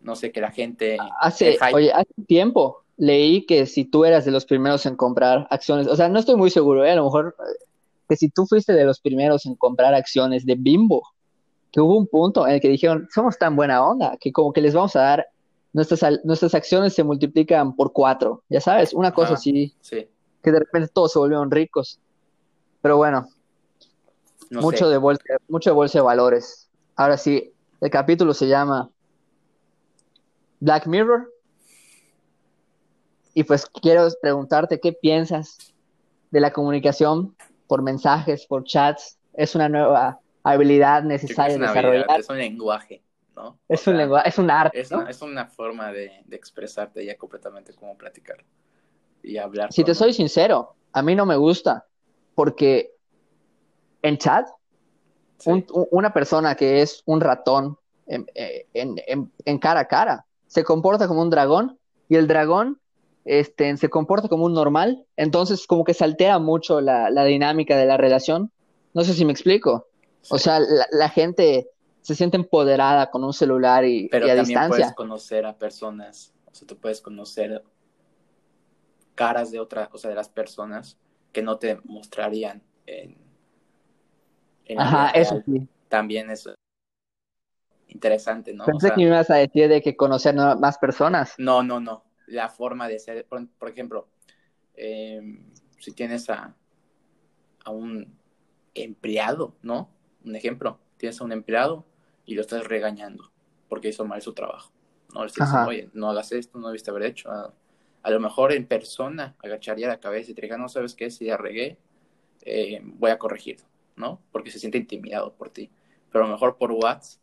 no 0.00 0.16
sé, 0.16 0.32
que 0.32 0.40
la 0.40 0.50
gente... 0.50 0.98
Hace, 1.20 1.50
el 1.50 1.58
hype- 1.58 1.74
oye, 1.74 1.92
hace 1.92 2.12
tiempo 2.26 2.82
leí 2.96 3.46
que 3.46 3.66
si 3.66 3.84
tú 3.84 4.04
eras 4.04 4.24
de 4.24 4.32
los 4.32 4.44
primeros 4.44 4.84
en 4.84 4.96
comprar 4.96 5.46
acciones, 5.50 5.86
o 5.86 5.94
sea, 5.94 6.08
no 6.08 6.18
estoy 6.18 6.34
muy 6.34 6.50
seguro, 6.50 6.84
¿eh? 6.84 6.90
A 6.90 6.96
lo 6.96 7.04
mejor 7.04 7.36
eh, 7.38 7.64
que 8.08 8.16
si 8.16 8.28
tú 8.28 8.44
fuiste 8.44 8.72
de 8.72 8.84
los 8.84 9.00
primeros 9.00 9.46
en 9.46 9.54
comprar 9.54 9.94
acciones 9.94 10.44
de 10.44 10.56
Bimbo, 10.56 11.02
que 11.70 11.80
hubo 11.80 11.96
un 11.96 12.08
punto 12.08 12.46
en 12.46 12.54
el 12.54 12.60
que 12.60 12.68
dijeron, 12.68 13.06
somos 13.14 13.38
tan 13.38 13.54
buena 13.54 13.86
onda, 13.86 14.16
que 14.20 14.32
como 14.32 14.52
que 14.52 14.60
les 14.60 14.74
vamos 14.74 14.96
a 14.96 15.02
dar, 15.02 15.26
nuestras, 15.72 16.02
nuestras 16.24 16.54
acciones 16.54 16.94
se 16.94 17.04
multiplican 17.04 17.76
por 17.76 17.92
cuatro, 17.92 18.42
ya 18.48 18.60
sabes, 18.60 18.92
una 18.92 19.12
cosa 19.12 19.34
así, 19.34 19.74
Sí, 19.80 20.08
que 20.42 20.50
de 20.50 20.58
repente 20.58 20.88
todos 20.92 21.12
se 21.12 21.18
volvieron 21.18 21.50
ricos. 21.50 22.00
Pero 22.88 22.96
bueno, 22.96 23.28
no 24.50 24.62
mucho 24.62 24.86
sé. 24.86 24.90
de 24.90 24.96
bolsa, 24.96 25.22
mucho 25.48 25.68
de 25.70 25.74
bolsa 25.74 25.98
de 25.98 26.04
valores. 26.04 26.70
Ahora 26.96 27.18
sí, 27.18 27.52
el 27.82 27.90
capítulo 27.90 28.32
se 28.32 28.48
llama 28.48 28.90
Black 30.60 30.86
Mirror. 30.86 31.30
Y 33.34 33.44
pues 33.44 33.66
quiero 33.66 34.08
preguntarte 34.22 34.80
qué 34.80 34.92
piensas 34.94 35.74
de 36.30 36.40
la 36.40 36.52
comunicación 36.52 37.36
por 37.66 37.82
mensajes, 37.82 38.46
por 38.46 38.64
chats. 38.64 39.18
Es 39.34 39.54
una 39.54 39.68
nueva 39.68 40.20
habilidad 40.42 41.02
necesaria 41.02 41.56
es 41.56 41.56
una 41.56 41.66
desarrollar. 41.66 42.06
habilidad, 42.06 42.18
es 42.20 42.30
un 42.30 42.38
lenguaje, 42.38 43.04
¿no? 43.36 43.60
O 43.68 43.76
Es 43.76 43.86
un 43.86 43.96
sea, 43.96 43.98
lenguaje, 43.98 44.28
es 44.30 44.38
un 44.38 44.50
arte, 44.50 44.80
Es 44.80 44.90
¿no? 44.90 44.98
una, 45.00 45.10
es 45.10 45.22
una 45.22 45.46
forma 45.46 45.92
de, 45.92 46.22
de 46.24 46.36
expresarte 46.36 47.04
ya 47.04 47.18
completamente 47.18 47.74
como 47.74 47.96
platicar 47.98 48.44
y 49.22 49.36
hablar. 49.38 49.72
Si 49.72 49.84
te 49.84 49.94
soy 49.94 50.12
sincero, 50.12 50.76
a 50.92 51.02
mí 51.02 51.14
no 51.14 51.26
me 51.26 51.36
gusta 51.36 51.87
porque 52.38 52.92
en 54.02 54.16
chat 54.16 54.46
Sí. 55.38 55.50
un- 55.50 55.66
un- 55.72 55.88
una 55.90 56.12
persona 56.12 56.54
que 56.54 56.82
es 56.82 57.02
un 57.04 57.20
ratón 57.20 57.76
en, 58.06 58.26
en- 58.74 58.94
en- 59.08 59.32
en 59.44 59.58
cara 59.58 59.80
a 59.80 59.88
cara 59.88 60.24
se 60.46 60.62
comporta 60.62 61.08
como 61.08 61.20
un 61.20 61.30
dragón 61.30 61.80
y 62.08 62.14
el 62.14 62.28
dragón 62.28 62.80
este, 63.24 63.76
se 63.76 63.88
comporta 63.90 64.28
como 64.28 64.44
un 64.44 64.54
normal, 64.54 65.04
entonces 65.16 65.66
como 65.66 65.82
que 65.82 65.94
se 65.94 66.04
altera 66.04 66.38
mucho 66.38 66.80
la, 66.80 67.10
la 67.10 67.24
dinámica 67.24 67.76
de 67.76 67.86
la 67.86 67.96
relación. 67.96 68.52
No 68.94 69.02
sé 69.02 69.12
si 69.14 69.24
me 69.24 69.32
explico. 69.32 69.88
O 70.30 70.38
sea, 70.38 70.60
la, 70.60 70.86
la 70.92 71.08
gente 71.10 71.68
se 72.02 72.14
siente 72.14 72.36
empoderada 72.36 73.10
con 73.10 73.24
un 73.24 73.32
celular 73.32 73.84
y, 73.84 74.08
Pero 74.10 74.26
y 74.28 74.30
a 74.30 74.36
también 74.36 74.46
distancia. 74.60 74.68
puedes 74.84 74.94
conocer 74.94 75.44
a 75.44 75.58
personas, 75.58 76.32
o 76.46 76.54
sea, 76.54 76.66
tú 76.68 76.76
puedes 76.78 77.00
conocer 77.02 77.62
caras 79.16 79.50
de 79.50 79.58
otra, 79.60 79.90
o 79.92 79.98
sea, 79.98 80.08
de 80.10 80.16
las 80.16 80.28
personas 80.28 80.96
que 81.32 81.42
no 81.42 81.58
te 81.58 81.78
mostrarían 81.84 82.62
en, 82.86 83.16
en 84.66 84.78
Ajá, 84.78 85.10
eso 85.10 85.40
sí. 85.44 85.68
También 85.88 86.30
es 86.30 86.48
interesante, 87.88 88.52
¿no? 88.52 88.64
O 88.66 88.70
Pensé 88.70 88.88
sea, 88.88 88.94
que 88.94 89.00
me 89.00 89.06
ibas 89.08 89.30
a 89.30 89.36
decir 89.36 89.68
de 89.68 89.82
que 89.82 89.96
conocer 89.96 90.34
no- 90.34 90.56
más 90.58 90.78
personas. 90.78 91.34
no, 91.38 91.62
no, 91.62 91.80
no. 91.80 92.04
La 92.26 92.48
forma 92.48 92.88
de 92.88 92.98
ser, 92.98 93.26
por, 93.26 93.46
por 93.58 93.68
ejemplo, 93.70 94.08
eh, 94.74 95.22
si 95.78 95.92
tienes 95.92 96.28
a, 96.30 96.54
a 97.64 97.70
un 97.70 98.18
empleado, 98.74 99.54
¿no? 99.62 99.90
Un 100.24 100.36
ejemplo, 100.36 100.78
tienes 100.96 101.20
a 101.20 101.24
un 101.24 101.32
empleado 101.32 101.84
y 102.26 102.34
lo 102.34 102.42
estás 102.42 102.64
regañando 102.66 103.32
porque 103.68 103.88
hizo 103.88 104.04
mal 104.04 104.22
su 104.22 104.34
trabajo. 104.34 104.72
No 105.14 105.24
le 105.24 105.32
diciendo, 105.34 105.68
oye, 105.68 105.90
no 105.94 106.10
hagas 106.10 106.32
esto, 106.32 106.58
no 106.58 106.68
debiste 106.68 106.90
haber 106.90 107.04
hecho. 107.04 107.30
A, 107.30 107.54
a 108.02 108.10
lo 108.10 108.20
mejor 108.20 108.52
en 108.52 108.66
persona 108.66 109.36
agacharía 109.42 109.88
la 109.88 110.00
cabeza 110.00 110.30
y 110.30 110.34
te 110.34 110.42
diría, 110.42 110.56
no 110.58 110.68
sabes 110.68 110.94
qué, 110.94 111.10
si 111.10 111.26
ya 111.26 111.36
regué, 111.36 111.78
eh, 112.42 112.80
voy 112.84 113.10
a 113.10 113.18
corregirlo, 113.18 113.66
¿no? 113.96 114.20
Porque 114.32 114.50
se 114.50 114.58
siente 114.58 114.78
intimidado 114.78 115.32
por 115.34 115.50
ti. 115.50 115.70
Pero 116.10 116.24
a 116.24 116.28
lo 116.28 116.32
mejor 116.34 116.56
por 116.56 116.72
WhatsApp 116.72 117.20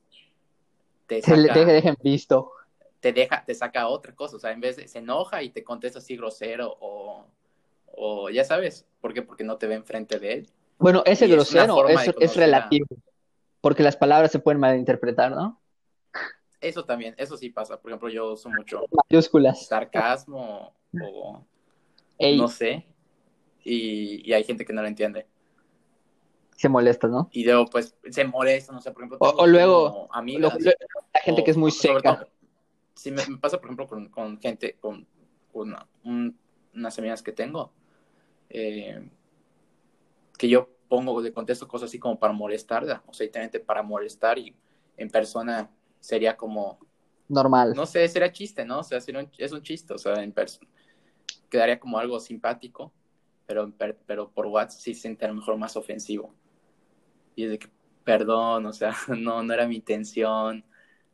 te 1.07 1.21
saca, 1.21 1.53
te 1.53 1.65
dejen 1.65 1.95
visto. 2.03 2.51
te 2.99 3.13
deja, 3.13 3.43
te 3.45 3.53
saca 3.53 3.87
otra 3.87 4.13
cosa, 4.15 4.37
o 4.37 4.39
sea, 4.39 4.51
en 4.51 4.59
vez 4.61 4.75
de 4.77 4.87
se 4.87 4.99
enoja 4.99 5.43
y 5.43 5.49
te 5.49 5.63
contesta 5.63 5.99
así 5.99 6.17
grosero 6.17 6.75
o, 6.79 7.25
o 7.87 8.29
ya 8.29 8.43
sabes, 8.43 8.87
¿por 9.01 9.13
qué? 9.13 9.21
Porque 9.21 9.43
no 9.43 9.57
te 9.57 9.67
ve 9.67 9.75
enfrente 9.75 10.19
de 10.19 10.33
él. 10.33 10.49
Bueno, 10.79 11.03
ese 11.05 11.25
Y 11.27 11.31
es 11.31 11.35
grosero 11.35 11.87
es, 11.87 12.07
es 12.19 12.31
a- 12.31 12.39
relativo, 12.39 12.87
porque 13.61 13.83
las 13.83 13.97
palabras 13.97 14.31
se 14.31 14.39
pueden 14.39 14.59
malinterpretar, 14.59 15.31
¿no? 15.31 15.61
Eso 16.67 16.83
también, 16.83 17.13
eso 17.17 17.37
sí 17.37 17.49
pasa. 17.51 17.79
Por 17.79 17.91
ejemplo, 17.91 18.09
yo 18.09 18.33
uso 18.33 18.49
mucho 18.49 18.85
Mayúsculas. 19.09 19.67
sarcasmo 19.67 20.73
o 20.99 21.45
Ey, 22.17 22.37
no 22.37 22.47
sé, 22.47 22.87
y, 23.63 24.27
y 24.27 24.33
hay 24.33 24.43
gente 24.43 24.65
que 24.65 24.73
no 24.73 24.81
lo 24.81 24.87
entiende. 24.87 25.27
se 26.57 26.69
molesta, 26.69 27.07
¿no? 27.09 27.27
Y 27.33 27.43
luego, 27.43 27.65
pues, 27.65 27.95
se 28.09 28.23
molesta, 28.23 28.71
no 28.71 28.79
sé, 28.81 28.89
por 28.91 29.01
ejemplo, 29.03 29.17
O- 29.19 29.43
o 29.43 29.45
luego- 29.45 29.87
tengo 29.91 30.07
Lo- 30.07 30.13
amigas, 30.13 30.53
lo- 30.63 30.71
la 31.13 31.19
gente 31.19 31.43
que 31.43 31.51
es 31.51 31.57
muy 31.57 31.69
seca. 31.69 32.15
todo, 32.19 32.27
sí, 32.95 33.11
me, 33.11 33.27
me 33.27 33.37
pasa, 33.37 33.57
por 33.57 33.65
ejemplo, 33.65 33.87
con, 33.87 34.07
con 34.09 34.39
gente, 34.39 34.77
con 34.79 35.05
una- 35.51 35.85
un- 36.05 36.35
unas 36.73 36.97
amigas 36.97 37.21
que 37.21 37.33
tengo, 37.33 37.73
eh, 38.49 39.07
que 40.37 40.47
yo 40.47 40.69
pongo, 40.87 41.19
le 41.21 41.33
contesto 41.33 41.67
cosas 41.67 41.89
así 41.89 41.99
como 41.99 42.17
para 42.17 42.31
molestarla, 42.33 43.03
o 43.05 43.13
sea, 43.13 43.27
para 43.67 43.83
molestar 43.83 44.39
y 44.39 44.55
en 44.95 45.09
persona 45.09 45.69
sería 46.05 46.37
como, 46.37 46.79
Normal. 47.27 47.73
no 47.75 47.85
sé, 47.85 48.07
sería 48.07 48.31
chiste, 48.31 48.63
¿no? 48.65 48.79
O 48.79 48.83
sea, 48.83 49.01
sería 49.01 49.21
un- 49.21 49.31
es 49.37 49.51
un 49.51 49.61
chiste, 49.61 49.93
o 49.93 49.97
sea, 49.97 50.21
en 50.23 50.31
persona 50.31 50.69
quedaría 51.49 51.79
como 51.79 51.97
algo 51.97 52.19
simpático, 52.19 52.91
pero, 53.47 53.71
pero 54.05 54.29
por 54.31 54.47
WhatsApp 54.47 54.79
sí 54.81 54.93
se 54.93 55.01
siente 55.01 55.25
a 55.25 55.29
lo 55.29 55.35
mejor 55.35 55.57
más 55.57 55.75
ofensivo. 55.77 56.33
Y 57.35 57.45
es 57.45 57.51
de 57.51 57.59
que, 57.59 57.69
perdón, 58.03 58.65
o 58.65 58.73
sea, 58.73 58.93
no, 59.17 59.41
no 59.43 59.53
era 59.53 59.67
mi 59.67 59.75
intención, 59.77 60.65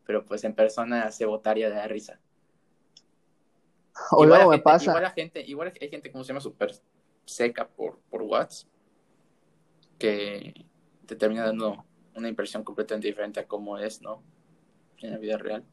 pero 0.06 0.26
pues 0.26 0.44
en 0.44 0.54
persona 0.56 1.12
se 1.12 1.26
botaría 1.26 1.70
de 1.70 1.76
la 1.76 1.88
risa. 1.88 2.20
O 4.12 4.24
Igual 4.24 4.28
luego 4.30 4.44
la 4.44 4.50
me 4.50 4.56
gente- 4.56 4.64
pasa. 4.64 4.86
Igual 4.86 5.04
la 5.04 5.12
gente, 5.12 5.42
igual 5.42 5.74
hay 5.80 5.90
gente, 5.90 6.12
como 6.12 6.24
se 6.24 6.30
llama, 6.30 6.42
súper 6.42 6.72
seca 7.26 7.68
por, 7.68 8.00
por 8.10 8.22
WhatsApp, 8.24 8.68
que 10.00 10.66
te 11.06 11.16
termina 11.16 11.46
dando 11.46 11.86
una 12.16 12.28
impresión 12.30 12.64
completamente 12.64 13.08
diferente 13.08 13.40
a 13.40 13.48
cómo 13.48 13.78
es, 13.78 14.02
¿no? 14.02 14.24
En 15.02 15.12
la 15.12 15.18
vida 15.18 15.38
real. 15.38 15.64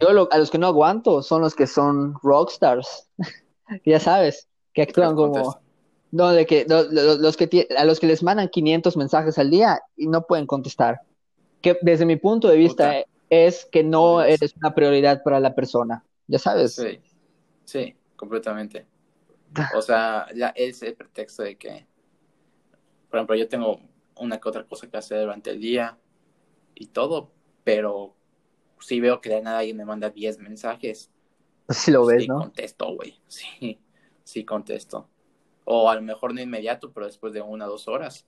Yo 0.00 0.12
lo- 0.12 0.28
a 0.32 0.38
los 0.38 0.50
que 0.50 0.58
no 0.58 0.66
aguanto 0.66 1.22
son 1.22 1.40
los 1.42 1.54
que 1.54 1.66
son 1.66 2.14
rockstars. 2.22 3.08
ya 3.84 4.00
sabes, 4.00 4.48
que 4.72 4.82
actúan 4.82 5.16
como... 5.16 5.58
No, 6.12 6.30
de 6.30 6.46
que 6.46 6.64
lo- 6.68 6.84
lo- 6.84 7.16
los 7.16 7.36
que 7.36 7.66
a 7.76 7.84
los 7.84 7.98
que 7.98 8.06
les 8.06 8.22
mandan 8.22 8.48
500 8.48 8.96
mensajes 8.96 9.38
al 9.38 9.50
día 9.50 9.80
y 9.96 10.06
no 10.06 10.22
pueden 10.26 10.46
contestar. 10.46 11.00
Que 11.60 11.76
desde 11.82 12.06
mi 12.06 12.16
punto 12.16 12.48
de 12.48 12.56
vista 12.56 12.92
Puta. 13.02 13.10
es 13.28 13.64
que 13.66 13.82
no 13.82 14.22
eres 14.22 14.54
una 14.56 14.72
prioridad 14.74 15.22
para 15.24 15.40
la 15.40 15.54
persona. 15.54 16.04
Ya 16.28 16.38
sabes. 16.38 16.74
Sí, 16.74 17.00
sí, 17.64 17.96
completamente. 18.14 18.86
O 19.76 19.82
sea, 19.82 20.26
ya 20.34 20.48
es 20.54 20.82
el 20.82 20.94
pretexto 20.94 21.42
de 21.42 21.56
que, 21.56 21.86
por 23.10 23.18
ejemplo, 23.18 23.34
yo 23.36 23.48
tengo 23.48 23.80
una 24.16 24.38
que 24.38 24.48
otra 24.48 24.64
cosa 24.64 24.88
que 24.88 24.96
hacer 24.96 25.20
durante 25.22 25.50
el 25.50 25.60
día 25.60 25.98
y 26.74 26.86
todo, 26.86 27.30
pero 27.64 28.14
si 28.80 29.00
veo 29.00 29.20
que 29.20 29.30
de 29.30 29.42
nada 29.42 29.58
alguien 29.60 29.76
me 29.76 29.84
manda 29.84 30.10
10 30.10 30.38
mensajes, 30.38 31.10
sí 31.68 31.90
lo 31.90 32.04
ves, 32.06 32.24
sí 32.24 32.28
¿no? 32.28 32.52
contesto, 32.52 32.94
güey. 32.94 33.20
Sí, 33.28 33.80
sí 34.24 34.44
contesto. 34.44 35.10
O 35.64 35.90
a 35.90 35.94
lo 35.96 36.02
mejor 36.02 36.34
no 36.34 36.40
inmediato, 36.42 36.92
pero 36.92 37.06
después 37.06 37.32
de 37.32 37.42
una 37.42 37.66
o 37.66 37.70
dos 37.70 37.88
horas. 37.88 38.26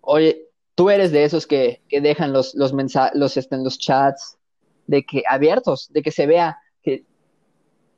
Oye, 0.00 0.48
tú 0.74 0.90
eres 0.90 1.12
de 1.12 1.24
esos 1.24 1.46
que, 1.46 1.82
que 1.88 2.00
dejan 2.00 2.32
los, 2.32 2.54
los 2.54 2.72
mensajes, 2.72 3.18
los, 3.18 3.36
este, 3.36 3.56
los 3.58 3.78
chats 3.78 4.38
de 4.86 5.04
que 5.04 5.22
abiertos, 5.28 5.88
de 5.92 6.02
que 6.02 6.10
se 6.10 6.26
vea 6.26 6.58
que 6.82 7.06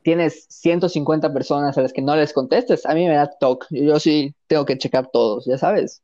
tienes 0.02 0.46
150 0.50 1.32
personas 1.32 1.78
a 1.78 1.82
las 1.82 1.92
que 1.92 2.02
no 2.02 2.16
les 2.16 2.32
contestes. 2.32 2.86
A 2.86 2.94
mí 2.94 3.06
me 3.06 3.14
da 3.16 3.30
toque. 3.40 3.66
Yo 3.70 4.00
sí 4.00 4.34
tengo 4.48 4.64
que 4.66 4.78
checar 4.78 5.10
todos, 5.12 5.46
ya 5.46 5.58
sabes. 5.58 6.02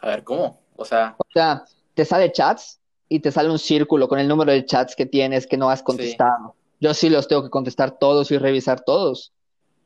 A 0.00 0.06
ver, 0.08 0.22
¿cómo? 0.24 0.62
O 0.76 0.84
sea, 0.84 1.18
O 1.18 1.24
sea, 1.32 1.64
te 1.94 2.04
sale 2.04 2.32
chats 2.32 2.80
y 3.08 3.20
te 3.20 3.30
sale 3.30 3.50
un 3.50 3.58
círculo 3.58 4.08
con 4.08 4.18
el 4.18 4.28
número 4.28 4.52
de 4.52 4.64
chats 4.64 4.96
que 4.96 5.06
tienes 5.06 5.46
que 5.46 5.56
no 5.56 5.70
has 5.70 5.82
contestado. 5.82 6.54
Yo 6.80 6.94
sí 6.94 7.08
los 7.08 7.28
tengo 7.28 7.42
que 7.42 7.50
contestar 7.50 7.98
todos 7.98 8.30
y 8.30 8.38
revisar 8.38 8.80
todos. 8.82 9.32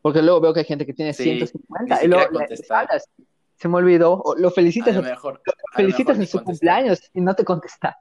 Porque 0.03 0.23
luego 0.23 0.41
veo 0.41 0.53
que 0.55 0.61
hay 0.61 0.67
gente 0.67 0.87
que 0.87 0.95
tiene 0.95 1.13
Sí, 1.13 1.25
150 1.25 1.99
ni 1.99 2.05
y 2.05 2.09
luego 2.09 2.25
le- 2.31 2.47
hablas, 2.71 3.09
se 3.57 3.69
me 3.69 3.77
olvidó, 3.77 4.13
o 4.15 4.37
lo 4.37 4.49
a 4.49 4.51
felicitas, 4.53 4.95
lo 4.95 5.01
a- 5.01 5.05
mejor, 5.05 5.43
lo 5.45 5.53
a 5.53 5.57
lo 5.57 5.77
felicitas 5.77 6.17
mejor 6.17 6.23
en 6.23 6.27
su 6.29 6.45
cumpleaños 6.45 7.01
y 7.13 7.21
no 7.21 7.35
te 7.35 7.45
contesta. 7.45 7.99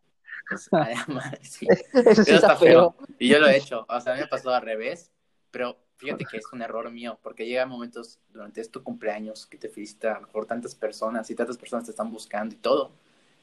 Ay, 0.71 0.93
madre, 1.07 1.39
sí. 1.43 1.67
Eso 1.69 2.23
sí 2.23 2.31
Eso 2.31 2.35
está 2.35 2.55
feo. 2.55 2.95
Y 3.19 3.27
yo 3.29 3.39
lo 3.39 3.47
he 3.47 3.57
hecho. 3.57 3.85
O 3.89 3.99
sea, 3.99 4.15
me 4.15 4.27
pasó 4.27 4.51
al 4.51 4.61
revés. 4.61 5.11
Pero 5.51 5.77
fíjate 5.97 6.25
que 6.25 6.37
es 6.37 6.45
un 6.53 6.61
error 6.61 6.89
mío. 6.91 7.19
Porque 7.21 7.45
llega 7.45 7.65
momentos 7.65 8.19
durante 8.29 8.63
tu 8.69 8.83
cumpleaños 8.83 9.45
que 9.45 9.57
te 9.57 9.67
felicita 9.69 10.21
por 10.31 10.45
tantas 10.45 10.75
personas 10.75 11.29
y 11.31 11.35
tantas 11.35 11.57
personas 11.57 11.85
te 11.85 11.91
están 11.91 12.11
buscando 12.11 12.53
y 12.55 12.59
todo. 12.59 12.91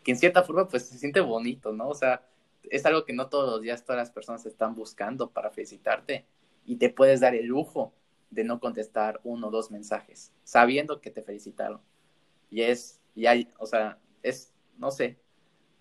Que 0.04 0.12
en 0.12 0.18
cierta 0.18 0.42
forma, 0.44 0.68
pues 0.68 0.86
se 0.86 0.98
siente 0.98 1.20
bonito, 1.20 1.72
¿no? 1.72 1.88
O 1.88 1.94
sea, 1.94 2.22
es 2.70 2.86
algo 2.86 3.04
que 3.04 3.12
no 3.12 3.28
todos 3.28 3.50
los 3.50 3.62
días 3.62 3.84
todas 3.84 3.98
las 3.98 4.10
personas 4.10 4.46
están 4.46 4.74
buscando 4.74 5.30
para 5.30 5.50
felicitarte. 5.50 6.26
Y 6.66 6.76
te 6.76 6.90
puedes 6.90 7.20
dar 7.20 7.34
el 7.34 7.46
lujo 7.46 7.92
de 8.30 8.44
no 8.44 8.60
contestar 8.60 9.20
uno 9.24 9.48
o 9.48 9.50
dos 9.50 9.70
mensajes, 9.70 10.32
sabiendo 10.44 11.00
que 11.00 11.10
te 11.10 11.22
felicitaron. 11.22 11.80
Y 12.50 12.62
es, 12.62 13.00
y 13.14 13.26
hay, 13.26 13.48
o 13.58 13.66
sea, 13.66 13.98
es, 14.22 14.52
no 14.78 14.90
sé, 14.90 15.18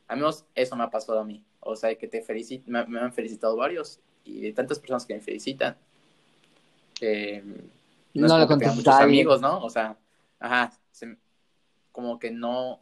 al 0.08 0.18
menos 0.18 0.46
eso 0.56 0.76
me 0.76 0.84
ha 0.84 0.90
pasado 0.90 1.20
a 1.20 1.26
mí. 1.26 1.44
O 1.62 1.76
sea, 1.76 1.96
que 1.96 2.08
te 2.08 2.22
felicit 2.22 2.66
me, 2.68 2.86
me 2.88 3.00
han 3.00 3.14
felicitado 3.14 3.56
varios 3.56 4.00
y 4.26 4.42
de 4.42 4.54
tantas 4.54 4.80
personas 4.80 5.06
que 5.06 5.14
me 5.16 5.22
felicitan. 5.22 5.78
eh, 7.02 7.42
no, 8.14 8.28
No 8.28 8.40
es 8.40 8.48
contestas 8.48 8.76
muchos 8.78 8.94
amigos, 8.96 9.42
¿no? 9.42 9.64
O 9.64 9.70
sea, 9.70 9.98
ajá, 10.40 10.72
se- 10.92 11.18
como 11.92 12.20
que 12.20 12.32
no. 12.32 12.80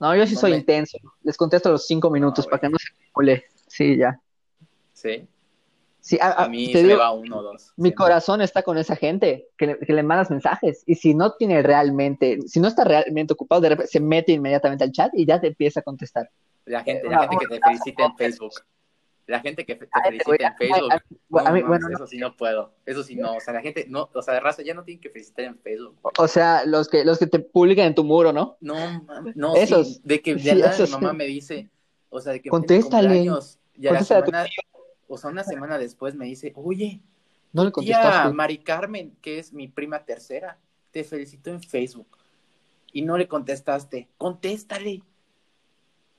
No, 0.00 0.14
yo 0.14 0.26
sí 0.26 0.34
No 0.34 0.40
soy 0.40 0.50
me- 0.52 0.56
intenso. 0.58 0.98
Les 1.22 1.36
contesto 1.36 1.68
a 1.68 1.72
los 1.72 1.86
cinco 1.86 2.10
minutos 2.10 2.44
güey. 2.44 2.50
para 2.50 2.60
que 2.60 2.68
no 2.70 2.78
se 2.78 2.88
acumule. 3.10 3.44
Sí, 3.66 3.96
ya. 3.96 4.20
Sí, 4.92 5.26
Sí, 6.00 6.16
a, 6.20 6.28
a 6.28 6.44
a- 6.44 6.48
mí 6.48 6.68
te 6.68 6.78
se 6.78 6.82
me 6.84 6.88
digo, 6.90 7.00
va 7.00 7.12
uno 7.12 7.38
o 7.38 7.42
dos. 7.42 7.72
mi 7.76 7.88
siempre. 7.88 7.94
corazón 7.96 8.40
está 8.40 8.62
con 8.62 8.78
esa 8.78 8.96
gente 8.96 9.48
que 9.58 9.66
le, 9.66 9.78
que 9.78 9.92
le 9.92 10.02
mandas 10.02 10.30
mensajes 10.30 10.82
y 10.86 10.94
si 10.94 11.14
no 11.14 11.32
tiene 11.32 11.60
realmente, 11.62 12.38
si 12.46 12.60
no 12.60 12.68
está 12.68 12.84
realmente 12.84 13.34
ocupado, 13.34 13.60
de 13.60 13.70
repente 13.70 13.90
se 13.90 14.00
mete 14.00 14.32
inmediatamente 14.32 14.84
al 14.84 14.92
chat 14.92 15.10
y 15.14 15.26
ya 15.26 15.40
te 15.40 15.48
empieza 15.48 15.80
a 15.80 15.82
contestar. 15.82 16.30
La 16.64 16.82
gente, 16.82 17.06
Eh, 17.06 17.10
la 17.10 17.28
gente 17.28 17.44
que 17.46 17.58
te 17.58 17.60
felicita 17.60 18.04
en 18.04 18.16
Facebook. 18.16 18.52
La 19.28 19.40
gente 19.40 19.64
que 19.66 19.76
fe- 19.76 19.86
te 19.86 20.02
felicita 20.08 20.36
en 20.36 20.44
a- 20.46 20.56
Facebook. 20.56 21.40
a- 21.44 21.52
mí, 21.52 21.62
bueno, 21.62 21.86
eso 21.94 22.06
sí 22.06 22.16
no 22.16 22.34
puedo. 22.34 22.72
Eso 22.86 23.02
sí 23.02 23.14
no. 23.14 23.36
O 23.36 23.40
sea, 23.40 23.52
la 23.52 23.60
gente, 23.60 23.84
no, 23.88 24.08
o 24.14 24.22
sea, 24.22 24.32
de 24.34 24.40
raza 24.40 24.62
ya 24.62 24.72
no 24.74 24.82
tienen 24.84 25.00
que 25.02 25.10
felicitar 25.10 25.44
en 25.44 25.58
Facebook. 25.58 25.96
o 26.18 26.26
sea, 26.28 26.64
los 26.64 26.88
que, 26.88 27.04
los 27.04 27.18
que 27.18 27.26
te 27.26 27.38
publican 27.38 27.84
en 27.86 27.94
tu 27.94 28.04
muro, 28.04 28.32
¿no? 28.32 28.56
No, 28.60 29.02
mames, 29.04 29.36
no, 29.36 29.54
Esos. 29.54 29.96
sí, 29.96 30.00
de 30.02 30.20
que 30.22 30.34
de 30.34 30.40
Sí, 30.40 30.46
la 30.48 30.54
nada 30.54 30.70
esos 30.72 30.88
mi 30.88 30.94
mamá 30.96 31.10
sí. 31.10 31.16
me 31.18 31.26
dice, 31.26 31.68
o 32.08 32.20
sea, 32.20 32.32
de 32.32 32.40
que 32.40 32.48
Contéstale. 32.48 33.08
feliz 33.08 33.20
cumpleaños, 33.30 33.58
y 33.74 33.86
a 33.86 33.92
la 33.92 34.02
semana, 34.02 34.46
o 35.08 35.18
sea, 35.18 35.30
una 35.30 35.44
semana 35.44 35.78
después 35.78 36.14
me 36.14 36.24
dice, 36.24 36.52
oye, 36.56 37.00
No 37.52 37.64
le 37.64 37.68
tía 37.70 37.72
contestaste. 37.74 38.32
Mari 38.32 38.58
Carmen, 38.58 39.14
que 39.20 39.38
es 39.38 39.52
mi 39.52 39.68
prima 39.68 40.04
tercera, 40.06 40.56
te 40.90 41.04
felicitó 41.04 41.50
en 41.50 41.62
Facebook 41.62 42.08
y 42.94 43.02
no 43.02 43.18
le 43.18 43.28
contestaste, 43.28 44.08
contéstale. 44.16 45.02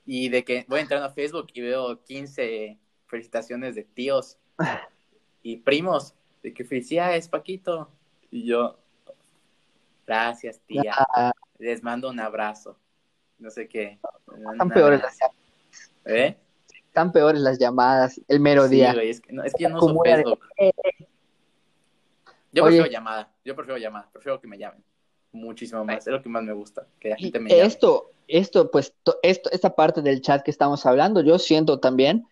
Y 0.06 0.30
de 0.30 0.44
que 0.44 0.66
voy 0.68 0.80
entrando 0.82 1.08
a 1.08 1.12
Facebook 1.12 1.48
y 1.54 1.62
veo 1.62 2.04
15 2.04 2.78
felicitaciones 3.10 3.76
de 3.76 3.84
tíos 3.84 4.38
y 5.44 5.58
primos, 5.58 6.16
de 6.42 6.54
que 6.54 6.64
felicidades, 6.64 7.28
Paquito. 7.28 7.90
Y 8.32 8.46
yo, 8.46 8.78
gracias, 10.08 10.60
tía. 10.66 10.94
Ah, 11.16 11.32
Les 11.58 11.84
mando 11.84 12.10
un 12.10 12.20
abrazo. 12.20 12.78
No 13.38 13.50
sé 13.50 13.68
qué. 13.68 14.00
están 14.52 14.70
peores 14.70 15.02
las 15.02 15.22
abrazo. 15.22 15.36
¿Eh? 16.06 16.38
están 16.88 17.12
peores 17.12 17.40
las 17.42 17.60
llamadas, 17.60 18.20
el 18.28 18.40
mero 18.40 18.64
Sí, 18.68 18.76
día. 18.76 18.94
güey, 18.94 19.10
es 19.10 19.22
que, 19.22 19.32
no, 19.32 19.44
es 19.44 19.54
que 19.54 19.64
yo 19.64 19.70
no 19.70 19.78
uso 19.78 20.02
de- 20.04 20.16
Facebook. 20.16 20.40
Yo 22.52 22.64
Oye. 22.64 22.78
prefiero 22.78 22.88
llamada. 22.92 23.32
Yo 23.46 23.56
prefiero 23.56 23.78
llamada. 23.78 24.10
Prefiero 24.12 24.42
que 24.42 24.48
me 24.48 24.58
llamen. 24.58 24.84
Muchísimo 25.32 25.86
más. 25.86 26.08
Es 26.08 26.08
lo 26.08 26.22
que 26.22 26.30
más 26.30 26.42
me 26.44 26.54
gusta. 26.54 26.88
Que 27.00 27.10
la 27.10 27.16
gente 27.16 27.40
me 27.40 27.50
llame. 27.50 27.62
Esto, 27.64 28.12
esto, 28.28 28.72
pues, 28.72 28.94
to- 29.04 29.20
esto, 29.22 29.52
esta 29.52 29.76
parte 29.76 30.02
del 30.02 30.22
chat 30.22 30.44
que 30.44 30.50
estamos 30.52 30.86
hablando, 30.88 31.22
yo 31.22 31.38
siento 31.38 31.80
también 31.80 32.28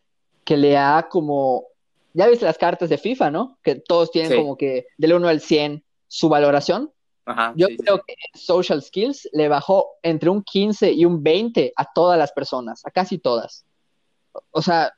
que 0.47 0.55
le 0.55 0.77
ha 0.77 1.07
como, 1.11 1.65
ya 2.13 2.25
viste 2.27 2.45
las 2.45 2.57
cartas 2.57 2.87
de 2.87 2.97
FIFA, 2.97 3.31
¿no? 3.31 3.57
Que 3.61 3.75
todos 3.75 4.11
tienen 4.11 4.31
Sí. 4.31 4.37
como 4.37 4.55
que 4.55 4.87
del 4.97 5.13
1 5.13 5.27
al 5.27 5.41
100 5.41 5.83
su 6.07 6.29
valoración. 6.29 6.89
Ajá. 7.25 7.51
Yo 7.57 7.67
sí, 7.67 7.75
creo 7.75 7.97
sí. 7.97 8.01
que 8.07 8.15
Social 8.39 8.81
Skills 8.81 9.27
le 9.33 9.49
bajó 9.49 9.89
entre 10.03 10.29
un 10.29 10.41
15 10.41 10.93
y 10.93 11.03
un 11.03 11.21
20 11.21 11.73
a 11.75 11.91
todas 11.93 12.17
las 12.17 12.31
personas, 12.31 12.81
a 12.85 12.91
casi 12.91 13.17
todas. 13.17 13.65
O 14.51 14.61
sea, 14.61 14.93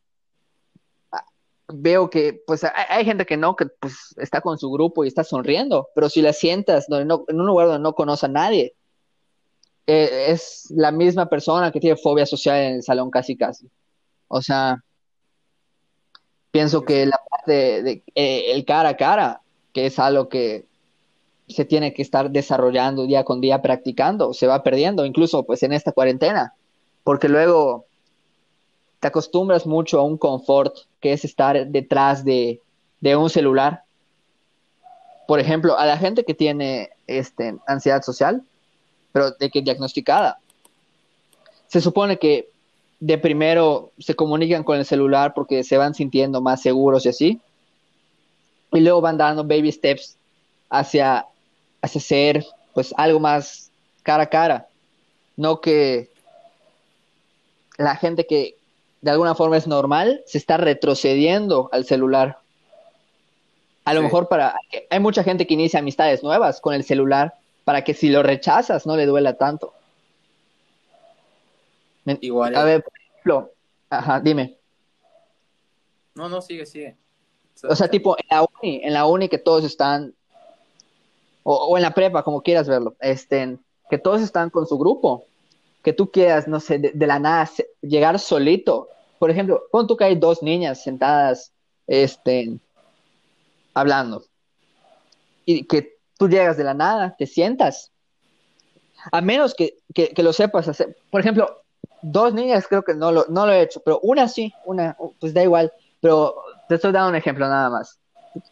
veo 1.71 2.09
que 2.11 2.43
pues 2.45 2.63
hay, 2.63 2.71
hay 2.89 3.05
gente 3.05 3.25
que 3.25 3.37
no, 3.37 3.55
que 3.55 3.65
pues 3.65 4.13
está 4.17 4.41
con 4.41 4.59
su 4.59 4.69
grupo 4.71 5.03
y 5.03 5.07
está 5.07 5.23
sonriendo, 5.23 5.87
pero 5.95 6.09
si 6.09 6.21
la 6.21 6.33
sientas 6.33 6.85
donde 6.87 7.05
no- 7.05 7.25
en 7.27 7.39
un 7.39 7.47
lugar 7.47 7.67
donde 7.67 7.81
no 7.81 7.93
conoce 7.93 8.27
a 8.27 8.29
nadie, 8.29 8.75
eh, 9.87 10.25
es 10.29 10.67
la 10.69 10.91
misma 10.91 11.27
persona 11.27 11.71
que 11.71 11.79
tiene 11.79 11.97
fobia 11.97 12.27
social 12.27 12.57
en 12.57 12.75
el 12.75 12.83
salón 12.83 13.09
casi 13.09 13.35
casi. 13.35 13.67
O 14.27 14.41
sea, 14.43 14.83
pienso 16.51 16.83
que 16.83 17.05
la 17.05 17.19
parte 17.29 17.83
de, 17.83 18.03
eh, 18.15 18.51
el 18.51 18.65
cara 18.65 18.89
a 18.89 18.97
cara, 18.97 19.41
que 19.73 19.85
es 19.85 19.99
algo 19.99 20.29
que 20.29 20.65
se 21.47 21.65
tiene 21.65 21.93
que 21.93 22.01
estar 22.01 22.29
desarrollando 22.29 23.05
día 23.05 23.23
con 23.23 23.41
día, 23.41 23.61
practicando, 23.61 24.33
se 24.33 24.47
va 24.47 24.63
perdiendo, 24.63 25.05
incluso 25.05 25.43
pues 25.43 25.63
en 25.63 25.73
esta 25.73 25.91
cuarentena, 25.91 26.53
porque 27.03 27.27
luego 27.27 27.85
te 28.99 29.07
acostumbras 29.07 29.65
mucho 29.65 29.99
a 29.99 30.03
un 30.03 30.17
confort 30.17 30.75
que 30.99 31.13
es 31.13 31.25
estar 31.25 31.67
detrás 31.67 32.23
de, 32.23 32.61
de 32.99 33.15
un 33.15 33.29
celular. 33.29 33.83
Por 35.27 35.39
ejemplo, 35.39 35.77
a 35.77 35.85
la 35.85 35.97
gente 35.97 36.23
que 36.23 36.33
tiene 36.33 36.89
este, 37.07 37.55
ansiedad 37.65 38.01
social, 38.03 38.43
pero 39.11 39.31
de 39.31 39.49
que 39.49 39.61
diagnosticada, 39.61 40.39
se 41.67 41.81
supone 41.81 42.19
que 42.19 42.49
de 42.99 43.17
primero 43.17 43.91
se 43.97 44.15
comunican 44.15 44.63
con 44.63 44.77
el 44.77 44.85
celular 44.85 45.33
porque 45.33 45.63
se 45.63 45.77
van 45.77 45.93
sintiendo 45.93 46.41
más 46.41 46.61
seguros 46.61 47.05
y 47.05 47.09
así, 47.09 47.41
y 48.71 48.79
luego 48.81 49.01
van 49.01 49.17
dando 49.17 49.43
baby 49.43 49.71
steps 49.71 50.17
hacia 50.69 51.25
hacia 51.81 52.01
ser 52.01 52.45
pues 52.73 52.93
algo 52.97 53.19
más 53.19 53.71
cara 54.03 54.23
a 54.23 54.29
cara, 54.29 54.67
no 55.37 55.61
que 55.61 56.09
la 57.77 57.95
gente 57.95 58.25
que 58.27 58.55
de 59.01 59.11
alguna 59.11 59.35
forma 59.35 59.57
es 59.57 59.65
normal 59.65 60.21
se 60.25 60.37
está 60.37 60.57
retrocediendo 60.57 61.69
al 61.71 61.85
celular. 61.85 62.39
A 63.85 63.93
lo 63.93 64.01
mejor 64.01 64.27
para 64.27 64.55
hay 64.89 64.99
mucha 64.99 65.23
gente 65.23 65.47
que 65.47 65.53
inicia 65.53 65.79
amistades 65.79 66.21
nuevas 66.21 66.59
con 66.59 66.73
el 66.73 66.83
celular 66.83 67.33
para 67.63 67.83
que 67.83 67.93
si 67.93 68.09
lo 68.09 68.21
rechazas 68.21 68.85
no 68.85 68.97
le 68.97 69.05
duela 69.05 69.37
tanto. 69.37 69.73
Igual. 72.21 72.55
A 72.55 72.63
ver, 72.63 72.83
por 72.83 72.93
ejemplo, 72.97 73.51
ajá, 73.89 74.19
dime. 74.19 74.57
No, 76.15 76.29
no, 76.29 76.41
sigue, 76.41 76.65
sigue. 76.65 76.97
O 77.67 77.75
sea, 77.75 77.87
tipo 77.89 78.15
en 78.17 78.25
la 78.29 78.43
uni, 78.43 78.81
en 78.83 78.93
la 78.93 79.05
uni 79.05 79.27
que 79.27 79.37
todos 79.37 79.63
están 79.63 80.13
o, 81.43 81.77
en 81.77 81.83
la 81.83 81.93
prepa, 81.93 82.23
como 82.23 82.41
quieras 82.41 82.67
verlo, 82.67 82.95
este, 82.99 83.57
que 83.89 83.97
todos 83.97 84.21
están 84.21 84.49
con 84.49 84.67
su 84.67 84.77
grupo, 84.77 85.25
que 85.83 85.93
tú 85.93 86.11
quieras, 86.11 86.47
no 86.47 86.59
sé, 86.59 86.77
de, 86.77 87.07
la 87.07 87.19
nada 87.19 87.49
llegar 87.81 88.19
solito. 88.19 88.87
Por 89.17 89.31
ejemplo, 89.31 89.63
pon 89.71 89.87
tú 89.87 89.97
que 89.97 90.03
hay 90.03 90.15
dos 90.15 90.43
niñas 90.43 90.83
sentadas, 90.83 91.51
este, 91.87 92.59
hablando, 93.73 94.23
y 95.45 95.63
que 95.63 95.97
tú 96.17 96.29
llegas 96.29 96.57
de 96.57 96.63
la 96.63 96.73
nada, 96.73 97.15
te 97.17 97.25
sientas, 97.25 97.91
a 99.11 99.21
menos 99.21 99.55
que, 99.55 99.77
que, 99.93 100.21
lo 100.21 100.33
sepas 100.33 100.67
hacer. 100.67 100.97
Por 101.09 101.21
ejemplo, 101.21 101.63
dos 102.01 102.33
niñas 102.33 102.67
creo 102.67 102.83
que 102.83 102.93
no 102.93 103.11
lo, 103.11 103.25
no 103.29 103.45
lo 103.45 103.51
he 103.51 103.61
hecho, 103.61 103.81
pero 103.83 103.99
una 104.01 104.27
sí, 104.27 104.53
una, 104.65 104.97
pues 105.19 105.33
da 105.33 105.43
igual, 105.43 105.71
pero 105.99 106.35
te 106.67 106.75
estoy 106.75 106.91
dando 106.91 107.09
un 107.09 107.15
ejemplo 107.15 107.47
nada 107.47 107.69
más. 107.69 107.99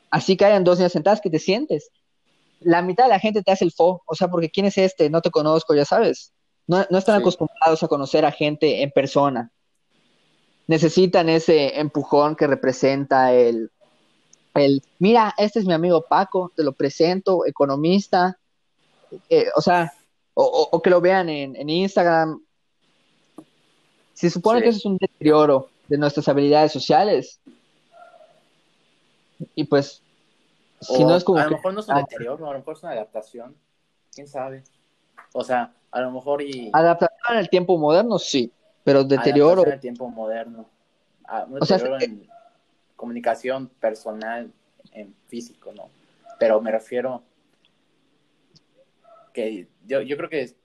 Así 0.09 0.35
que 0.35 0.45
hayan 0.45 0.63
dos 0.63 0.79
niñas 0.79 0.91
sentadas 0.91 1.21
que 1.21 1.29
te 1.29 1.39
sientes 1.39 1.91
la 2.61 2.81
mitad 2.81 3.05
de 3.05 3.09
la 3.09 3.19
gente 3.19 3.43
te 3.43 3.51
hace 3.51 3.65
el 3.65 3.71
fo, 3.71 4.01
o 4.05 4.15
sea, 4.15 4.29
porque 4.29 4.49
¿quién 4.49 4.65
es 4.65 4.77
este? 4.77 5.09
No 5.09 5.21
te 5.21 5.31
conozco, 5.31 5.75
ya 5.75 5.85
sabes. 5.85 6.33
No, 6.65 6.81
están 6.81 7.21
acostumbrados 7.21 7.81
a 7.83 7.87
conocer 7.87 8.25
a 8.25 8.31
gente 8.31 8.81
en 8.81 8.91
persona. 8.91 9.51
Necesitan 10.67 11.29
ese 11.29 11.79
empujón 11.79 12.35
que 12.35 12.45
representa 12.45 13.33
el, 13.33 13.71
el 14.53 14.83
mira, 14.99 15.33
este 15.37 15.59
es 15.59 15.65
mi 15.65 15.73
amigo 15.73 16.05
Paco, 16.09 16.51
te 16.55 16.63
lo 16.63 16.73
presento, 16.73 17.45
economista, 17.45 18.37
eh, 19.29 19.45
o 19.55 19.61
sea, 19.61 19.93
o, 20.33 20.81
que 20.83 20.89
lo 20.89 20.99
vean 20.99 21.29
en, 21.29 21.69
Instagram. 21.69 22.43
Se 24.17 24.31
supone 24.31 24.63
que 24.63 24.69
eso 24.69 24.79
es 24.79 24.86
un 24.86 24.97
deterioro 24.97 25.69
de 25.88 25.95
nuestras 25.95 26.27
habilidades 26.27 26.71
sociales. 26.71 27.39
Y 29.53 29.65
pues 29.65 30.01
si 30.81 31.05
no 31.05 31.15
es 31.15 31.24
como 31.24 31.38
a 31.38 31.43
lo 31.43 31.51
mejor 31.51 31.75
no 31.75 31.81
es 31.81 31.88
un 31.88 31.97
deterioro, 31.97 32.50
a 32.50 32.53
lo 32.53 32.57
mejor 32.57 32.75
es 32.75 32.81
una 32.81 32.93
adaptación. 32.93 33.55
¿Quién 34.12 34.27
sabe? 34.27 34.63
O 35.33 35.43
sea, 35.43 35.71
a 35.91 36.01
lo 36.01 36.09
mejor 36.09 36.41
y... 36.41 36.71
Adaptación 36.73 37.19
en 37.30 37.38
el 37.38 37.47
tiempo 37.47 37.77
moderno, 37.77 38.17
sí, 38.17 38.51
pero 38.84 39.03
deterioro... 39.03 39.63
en 39.67 39.73
el 39.73 39.80
tiempo 39.80 40.10
moderno. 40.10 40.67
Ah, 41.25 41.45
o 41.47 41.63
sea, 41.63 41.77
en 41.99 42.27
comunicación 42.95 43.67
personal, 43.80 44.51
en 44.93 45.13
físico, 45.27 45.73
¿no? 45.73 45.89
Pero 46.39 46.60
me 46.60 46.71
refiero 46.71 47.21
que 49.32 49.67
yo, 49.86 50.01
yo 50.01 50.17
creo 50.17 50.30
que 50.32 50.56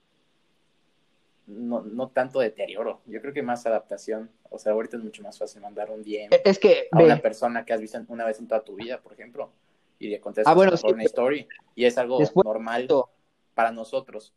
no, 1.47 1.81
no 1.81 2.09
tanto 2.09 2.39
deterioro, 2.39 3.01
yo 3.05 3.21
creo 3.21 3.33
que 3.33 3.43
más 3.43 3.65
adaptación. 3.65 4.29
O 4.49 4.57
sea, 4.57 4.73
ahorita 4.73 4.97
es 4.97 5.03
mucho 5.03 5.23
más 5.23 5.37
fácil 5.37 5.61
mandar 5.61 5.89
un 5.91 6.03
DM 6.03 6.29
es 6.43 6.59
que, 6.59 6.87
a 6.91 7.01
una 7.01 7.17
persona 7.17 7.65
que 7.65 7.73
has 7.73 7.81
visto 7.81 7.99
una 8.07 8.25
vez 8.25 8.39
en 8.39 8.47
toda 8.47 8.63
tu 8.63 8.75
vida, 8.75 9.01
por 9.01 9.13
ejemplo 9.13 9.51
y 10.03 10.09
le 10.09 10.19
contestas 10.19 10.51
ah, 10.51 10.55
bueno, 10.55 10.73
una 10.83 11.03
story. 11.03 11.47
Y 11.75 11.85
es 11.85 11.97
algo 11.97 12.19
normal 12.43 12.87
para 13.53 13.71
nosotros. 13.71 14.33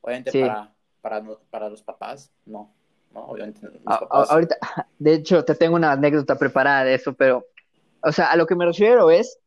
Obviamente 0.00 0.40
para, 0.40 0.72
para, 1.00 1.24
para, 1.50 1.68
los 1.68 1.82
papás, 1.82 2.30
no. 2.44 2.72
no 3.12 3.24
obviamente 3.26 3.60
los 3.66 3.82
papás. 3.82 4.30
Ahorita, 4.30 4.56
de 4.98 5.14
hecho, 5.14 5.44
te 5.44 5.54
tengo 5.54 5.76
una 5.76 5.92
anécdota 5.92 6.36
preparada 6.36 6.84
de 6.84 6.94
eso, 6.94 7.14
pero, 7.14 7.46
o 8.02 8.12
sea, 8.12 8.30
a 8.30 8.36
lo 8.36 8.46
que 8.46 8.54
me 8.54 8.66
refiero 8.66 9.10
es, 9.10 9.38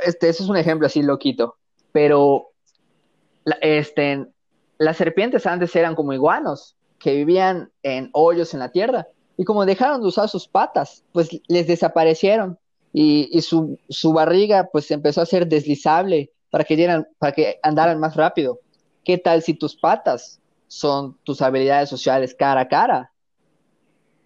este, 0.00 0.28
eso 0.28 0.42
es 0.42 0.48
un 0.48 0.56
ejemplo 0.56 0.86
así 0.86 1.02
loquito, 1.02 1.56
pero, 1.92 2.50
este, 3.60 4.26
las 4.78 4.96
serpientes 4.96 5.46
antes 5.46 5.74
eran 5.76 5.94
como 5.94 6.12
iguanos, 6.12 6.76
que 6.98 7.14
vivían 7.14 7.70
en 7.82 8.10
hoyos 8.12 8.54
en 8.54 8.60
la 8.60 8.70
tierra, 8.70 9.06
y 9.36 9.44
como 9.44 9.66
dejaron 9.66 10.00
de 10.00 10.08
usar 10.08 10.28
sus 10.28 10.48
patas, 10.48 11.04
pues 11.12 11.28
les 11.48 11.66
desaparecieron 11.66 12.58
y, 12.92 13.42
su, 13.42 14.12
barriga 14.14 14.70
pues 14.72 14.90
empezó 14.90 15.20
a 15.20 15.26
ser 15.26 15.46
deslizable 15.46 16.30
para 16.50 16.64
que, 16.64 16.76
dieran, 16.76 17.06
para 17.18 17.32
que 17.32 17.58
andaran 17.62 18.00
más 18.00 18.16
rápido. 18.16 18.60
¿Qué 19.04 19.18
tal 19.18 19.42
si 19.42 19.52
tus 19.52 19.76
patas 19.76 20.40
son 20.68 21.18
tus 21.22 21.42
habilidades 21.42 21.90
sociales 21.90 22.34
cara 22.34 22.62
a 22.62 22.68
cara? 22.68 23.12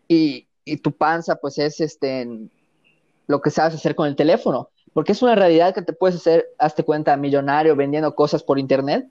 Y, 0.06 0.46
y 0.64 0.76
tu 0.76 0.92
panza 0.92 1.36
pues 1.36 1.58
es 1.58 1.80
este, 1.80 2.28
lo 3.26 3.40
que 3.40 3.50
sabes 3.50 3.74
hacer 3.74 3.96
con 3.96 4.06
el 4.06 4.14
teléfono, 4.14 4.70
porque 4.92 5.12
es 5.12 5.22
una 5.22 5.34
realidad 5.34 5.74
que 5.74 5.82
te 5.82 5.92
puedes 5.92 6.16
hacer, 6.16 6.46
hazte 6.58 6.84
cuenta, 6.84 7.16
millonario 7.16 7.74
vendiendo 7.74 8.14
cosas 8.14 8.44
por 8.44 8.60
internet, 8.60 9.08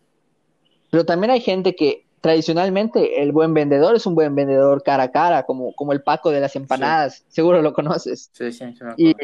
pero 0.90 1.06
también 1.06 1.32
hay 1.32 1.42
gente 1.42 1.76
que 1.76 2.06
tradicionalmente 2.22 3.22
el 3.22 3.32
buen 3.32 3.54
vendedor 3.54 3.96
es 3.96 4.06
un 4.06 4.16
buen 4.16 4.36
vendedor 4.36 4.84
cara 4.84 5.04
a 5.04 5.12
cara, 5.12 5.44
como, 5.44 5.74
como 5.74 5.94
el 5.94 6.02
Paco 6.02 6.32
de 6.32 6.42
las 6.42 6.56
empanadas, 6.56 7.24
seguro 7.30 7.62
lo 7.62 7.74
conoces. 7.74 8.30
Sí, 8.34 8.52
sí, 8.52 8.66
sí 8.74 9.16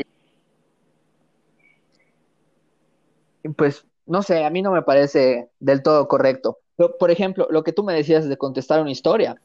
y, 3.43 3.49
pues, 3.49 3.85
no 4.05 4.23
sé, 4.23 4.43
a 4.43 4.49
mí 4.49 4.61
no 4.61 4.71
me 4.71 4.81
parece 4.81 5.49
del 5.59 5.83
todo 5.83 6.07
correcto. 6.07 6.59
Pero, 6.77 6.97
por 6.97 7.11
ejemplo, 7.11 7.47
lo 7.49 7.63
que 7.63 7.73
tú 7.73 7.83
me 7.83 7.93
decías 7.93 8.27
de 8.27 8.37
contestar 8.37 8.81
una 8.81 8.91
historia, 8.91 9.39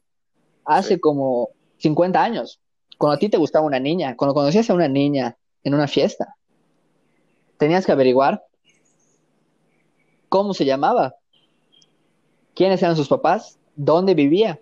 hace 0.64 1.00
como 1.00 1.50
50 1.78 2.22
años, 2.22 2.60
cuando 2.98 3.16
a 3.16 3.18
ti 3.18 3.28
te 3.28 3.36
gustaba 3.36 3.66
una 3.66 3.80
niña, 3.80 4.16
cuando 4.16 4.34
conocías 4.34 4.70
a 4.70 4.74
una 4.74 4.88
niña 4.88 5.36
en 5.64 5.74
una 5.74 5.88
fiesta, 5.88 6.36
tenías 7.58 7.84
que 7.84 7.92
averiguar 7.92 8.44
cómo 10.28 10.54
se 10.54 10.64
llamaba, 10.64 11.16
quiénes 12.60 12.82
eran 12.82 12.94
sus 12.94 13.08
papás, 13.08 13.58
dónde 13.74 14.12
vivía. 14.12 14.60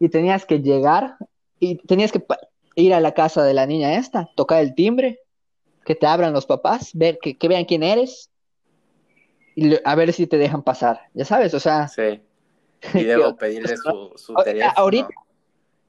Y 0.00 0.08
tenías 0.08 0.44
que 0.44 0.58
llegar 0.58 1.16
y 1.60 1.76
tenías 1.76 2.10
que 2.10 2.26
ir 2.74 2.92
a 2.92 2.98
la 2.98 3.14
casa 3.14 3.44
de 3.44 3.54
la 3.54 3.66
niña 3.66 3.94
esta, 3.94 4.28
tocar 4.34 4.60
el 4.60 4.74
timbre, 4.74 5.20
que 5.84 5.94
te 5.94 6.08
abran 6.08 6.32
los 6.32 6.44
papás, 6.44 6.90
ver 6.92 7.20
que 7.20 7.48
vean 7.48 7.66
quién 7.66 7.84
eres, 7.84 8.32
y 9.54 9.78
a 9.84 9.94
ver 9.94 10.12
si 10.12 10.26
te 10.26 10.38
dejan 10.38 10.64
pasar, 10.64 11.02
ya 11.14 11.24
sabes, 11.24 11.54
o 11.54 11.60
sea. 11.60 11.86
Sí. 11.86 12.20
Y 12.94 13.04
debo 13.04 13.36
pedirle 13.36 13.76
su, 13.76 14.10
su 14.16 14.34
teléfono. 14.34 14.74
Ahorita. 14.76 15.08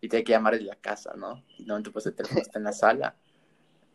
Y 0.02 0.08
tiene 0.08 0.24
que 0.24 0.32
llamar 0.32 0.54
en 0.54 0.68
la 0.68 0.76
casa, 0.76 1.16
¿no? 1.18 1.44
Y 1.58 1.66
no, 1.66 1.82
pues 1.92 2.06
el 2.06 2.14
teléfono 2.14 2.42
está 2.42 2.60
en 2.60 2.66
la 2.66 2.72
sala. 2.72 3.16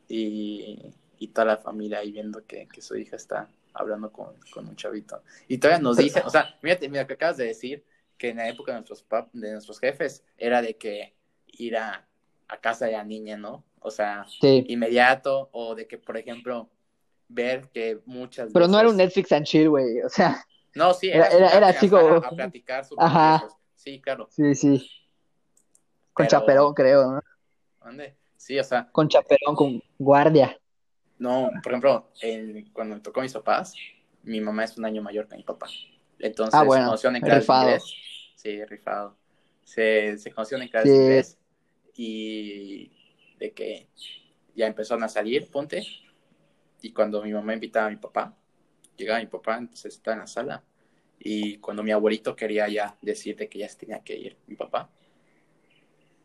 Y, 0.08 0.92
y 1.16 1.28
toda 1.28 1.44
la 1.44 1.56
familia 1.58 2.00
ahí 2.00 2.10
viendo 2.10 2.44
que, 2.44 2.66
que 2.66 2.82
su 2.82 2.96
hija 2.96 3.14
está 3.14 3.48
hablando 3.74 4.12
con, 4.12 4.34
con, 4.52 4.68
un 4.68 4.76
chavito. 4.76 5.22
Y 5.48 5.58
todavía 5.58 5.82
nos 5.82 5.96
dicen, 5.96 6.22
o 6.26 6.30
sea, 6.30 6.58
mira, 6.62 6.78
mira 6.82 7.06
que 7.06 7.14
acabas 7.14 7.36
de 7.36 7.46
decir 7.46 7.84
que 8.16 8.30
en 8.30 8.36
la 8.36 8.48
época 8.48 8.72
de 8.72 8.78
nuestros, 8.78 9.04
de 9.32 9.52
nuestros 9.52 9.80
jefes 9.80 10.24
era 10.36 10.60
de 10.62 10.76
que 10.76 11.14
ir 11.46 11.76
a, 11.76 12.06
a 12.48 12.56
casa 12.58 12.86
de 12.86 12.92
la 12.92 13.04
niña, 13.04 13.36
¿no? 13.36 13.64
O 13.80 13.90
sea, 13.90 14.26
inmediato, 14.42 15.48
o 15.52 15.74
de 15.74 15.86
que, 15.86 15.96
por 15.96 16.16
ejemplo, 16.16 16.68
ver 17.28 17.68
que 17.68 18.00
muchas 18.04 18.50
Pero 18.52 18.68
no 18.68 18.78
era 18.78 18.90
un 18.90 18.96
Netflix 18.96 19.32
and 19.32 19.46
chill, 19.46 19.70
güey, 19.70 20.02
o 20.02 20.08
sea... 20.08 20.44
No, 20.74 20.92
sí, 20.94 21.08
era, 21.08 21.28
era, 21.28 21.48
era, 21.50 21.68
así 21.68 21.88
como... 21.88 22.16
A, 22.16 22.30
platicar 22.30 22.84
sobre 22.84 23.04
Ajá. 23.04 23.48
Sí, 23.74 24.00
claro. 24.00 24.28
Sí, 24.30 24.54
sí. 24.54 24.88
Con 26.12 26.26
chaperón, 26.26 26.74
creo, 26.74 27.12
¿no? 27.12 27.20
¿Dónde? 27.82 28.16
Sí, 28.36 28.58
o 28.58 28.64
sea... 28.64 28.88
Con 28.92 29.08
chaperón, 29.08 29.56
con 29.56 29.82
guardia. 29.98 30.60
No, 31.20 31.50
por 31.62 31.72
ejemplo, 31.72 32.10
cuando 32.72 32.96
me 32.96 33.00
tocó 33.02 33.20
a 33.20 33.22
mis 33.22 33.34
papás, 33.34 33.74
mi 34.22 34.40
mamá 34.40 34.64
es 34.64 34.78
un 34.78 34.86
año 34.86 35.02
mayor 35.02 35.28
que 35.28 35.36
mi 35.36 35.42
papá. 35.42 35.68
Entonces, 36.18 36.54
ah, 36.58 36.64
bueno, 36.64 36.96
se 36.96 37.08
en 37.08 37.20
clases 37.20 37.48
inglés. 37.48 37.94
Sí, 38.36 38.64
rifado. 38.64 39.16
Se, 39.62 40.16
se 40.16 40.32
conocieron 40.32 40.62
en 40.62 40.70
clases 40.70 40.90
sí. 40.90 40.96
inglés 40.96 41.38
y 41.94 42.90
de 43.38 43.52
que 43.52 43.86
ya 44.54 44.66
empezaron 44.66 45.04
a 45.04 45.08
salir, 45.08 45.50
ponte, 45.50 45.86
y 46.80 46.90
cuando 46.92 47.22
mi 47.22 47.34
mamá 47.34 47.52
invitaba 47.52 47.88
a 47.88 47.90
mi 47.90 47.96
papá, 47.96 48.34
llegaba 48.96 49.20
mi 49.20 49.26
papá, 49.26 49.58
entonces 49.58 49.94
estaba 49.94 50.14
en 50.14 50.20
la 50.20 50.26
sala. 50.26 50.64
Y 51.18 51.58
cuando 51.58 51.82
mi 51.82 51.92
abuelito 51.92 52.34
quería 52.34 52.66
ya 52.66 52.96
decirte 53.02 53.46
que 53.46 53.58
ya 53.58 53.68
se 53.68 53.76
tenía 53.76 54.00
que 54.00 54.16
ir, 54.16 54.38
mi 54.46 54.56
papá, 54.56 54.88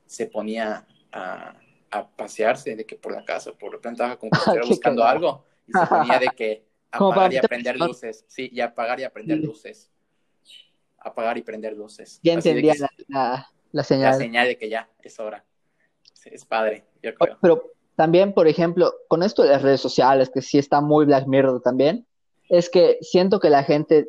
se 0.06 0.28
ponía 0.28 0.88
a, 1.12 1.60
a 1.92 2.08
pasearse 2.08 2.76
de 2.76 2.86
que 2.86 2.96
por 2.96 3.12
la 3.12 3.24
casa, 3.24 3.52
por 3.54 3.74
lo 3.74 3.80
tanto 3.80 4.04
estaba 4.04 4.20
como 4.20 4.32
que 4.32 4.38
estuviera 4.40 4.68
buscando 4.68 5.04
algo. 5.04 5.46
Y 5.68 5.72
se 5.72 5.86
ponía 5.88 6.20
de 6.20 6.28
que 6.36 6.66
apagar 6.92 7.34
y 7.34 7.38
aprender 7.38 7.78
luces. 7.78 8.26
Sí, 8.28 8.50
y 8.52 8.62
apagar 8.62 9.00
y 9.00 9.04
aprender 9.04 9.38
luces. 9.40 9.90
Apagar 10.98 11.38
y 11.38 11.42
prender 11.44 11.74
luces. 11.74 12.20
Ya 12.24 12.34
entendía 12.34 12.74
la, 12.80 12.90
la, 13.08 13.52
la, 13.72 13.84
señal. 13.84 14.12
La 14.12 14.18
señal 14.18 14.48
de 14.48 14.58
que 14.58 14.70
ya 14.70 14.90
es 15.02 15.20
hora. 15.20 15.46
Sí, 16.14 16.30
es 16.32 16.46
padre, 16.46 16.86
yo 17.04 17.14
creo. 17.14 17.38
Pero 17.42 17.72
también, 17.96 18.34
por 18.34 18.48
ejemplo, 18.48 18.94
con 19.08 19.24
esto 19.24 19.44
de 19.44 19.50
las 19.50 19.62
redes 19.62 19.82
sociales, 19.82 20.32
que 20.34 20.42
sí 20.42 20.58
está 20.58 20.82
muy 20.82 21.06
Black 21.06 21.28
Mirror 21.28 21.62
también, 21.62 22.06
es 22.50 22.70
que 22.70 22.98
siento 23.02 23.40
que 23.40 23.50
la 23.50 23.64
gente 23.64 24.08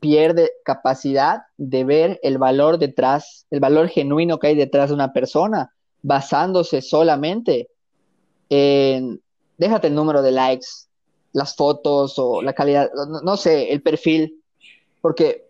pierde 0.00 0.52
capacidad 0.64 1.42
de 1.56 1.84
ver 1.84 2.20
el 2.22 2.38
valor 2.38 2.78
detrás, 2.78 3.46
el 3.50 3.60
valor 3.60 3.88
genuino 3.88 4.38
que 4.38 4.48
hay 4.48 4.54
detrás 4.54 4.90
de 4.90 4.94
una 4.94 5.12
persona, 5.12 5.74
basándose 6.02 6.82
solamente 6.82 7.68
en, 8.48 9.20
déjate 9.56 9.88
el 9.88 9.94
número 9.94 10.22
de 10.22 10.32
likes, 10.32 10.66
las 11.32 11.54
fotos 11.54 12.18
o 12.18 12.42
la 12.42 12.52
calidad, 12.52 12.90
no, 12.94 13.20
no 13.20 13.36
sé, 13.36 13.72
el 13.72 13.82
perfil, 13.82 14.42
porque 15.00 15.48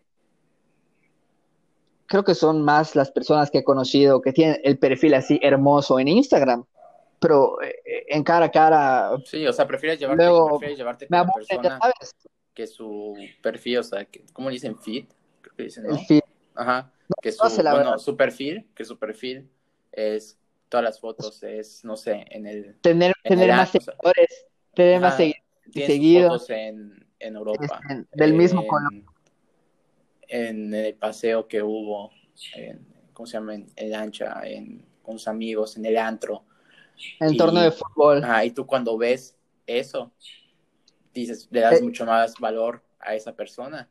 creo 2.06 2.24
que 2.24 2.34
son 2.34 2.64
más 2.64 2.96
las 2.96 3.10
personas 3.10 3.50
que 3.50 3.58
he 3.58 3.64
conocido 3.64 4.20
que 4.20 4.32
tienen 4.32 4.60
el 4.64 4.78
perfil 4.78 5.14
así 5.14 5.38
hermoso 5.42 5.98
en 6.00 6.08
Instagram, 6.08 6.64
pero 7.20 7.60
eh, 7.62 8.06
en 8.08 8.24
cara 8.24 8.46
a 8.46 8.50
cara. 8.50 9.10
Sí, 9.24 9.46
o 9.46 9.52
sea, 9.52 9.66
prefieres 9.66 10.00
llevarte, 10.00 10.24
luego, 10.24 10.48
prefieres 10.58 10.78
llevarte 10.78 11.06
con 11.06 11.18
la 11.18 11.32
persona 11.32 11.78
¿sabes? 11.78 12.14
que 12.54 12.66
su 12.66 13.14
perfil, 13.42 13.78
o 13.78 13.82
sea, 13.82 14.04
que, 14.04 14.24
¿cómo 14.32 14.48
le 14.48 14.54
dicen? 14.54 14.76
Feed, 14.76 15.06
creo 15.42 15.56
que 15.56 15.62
dicen, 15.64 15.84
¿no? 15.84 15.90
El 15.90 16.04
feed. 16.06 16.20
Ajá, 16.54 16.90
que 17.22 17.30
su, 17.30 17.44
no 17.44 17.50
sé, 17.50 17.62
la 17.62 17.72
bueno, 17.72 17.90
verdad. 17.90 18.04
su 18.04 18.16
perfil, 18.16 18.66
que 18.74 18.84
su 18.84 18.98
perfil 18.98 19.48
es, 19.92 20.38
todas 20.68 20.84
las 20.84 21.00
fotos 21.00 21.42
es, 21.42 21.84
no 21.84 21.96
sé, 21.96 22.24
en 22.30 22.46
el, 22.46 22.76
Tener, 22.80 23.14
En 23.24 23.30
tener 23.30 23.50
el 23.50 23.56
más 23.56 23.70
app, 23.70 23.76
o 23.76 23.80
sea, 23.80 23.94
seguidores, 23.94 24.46
tener 24.74 25.00
más 25.00 25.14
ajá, 25.14 25.34
seguidos, 25.74 26.28
fotos 26.32 26.50
en, 26.50 27.06
en 27.18 27.36
Europa. 27.36 27.80
este, 27.88 28.06
del 28.12 28.34
mismo 28.34 28.66
color. 28.66 28.92
En 30.28 30.74
el 30.74 30.94
paseo 30.94 31.48
que 31.48 31.62
hubo, 31.62 32.10
en, 32.54 32.86
¿cómo 33.12 33.26
se 33.26 33.32
llama? 33.34 33.54
En, 33.54 33.90
lancha, 33.90 34.40
en, 34.44 34.84
con 35.02 35.18
sus 35.18 35.28
amigos, 35.28 35.76
en 35.76 35.86
el 35.86 35.96
antro. 35.96 36.44
en 37.20 37.34
y- 37.34 37.38
torno 37.38 37.60
de 37.60 37.70
fútbol. 37.70 38.22
Ajá, 38.22 38.44
y 38.44 38.50
tú 38.50 38.66
cuando 38.66 38.96
ves 38.98 39.36
eso, 39.66 40.12
dices, 41.14 41.48
le 41.50 41.60
das 41.60 41.80
Eh. 41.80 41.84
mucho 41.84 42.04
más 42.04 42.34
valor 42.38 42.82
a 43.00 43.14
esa 43.14 43.34
persona, 43.34 43.88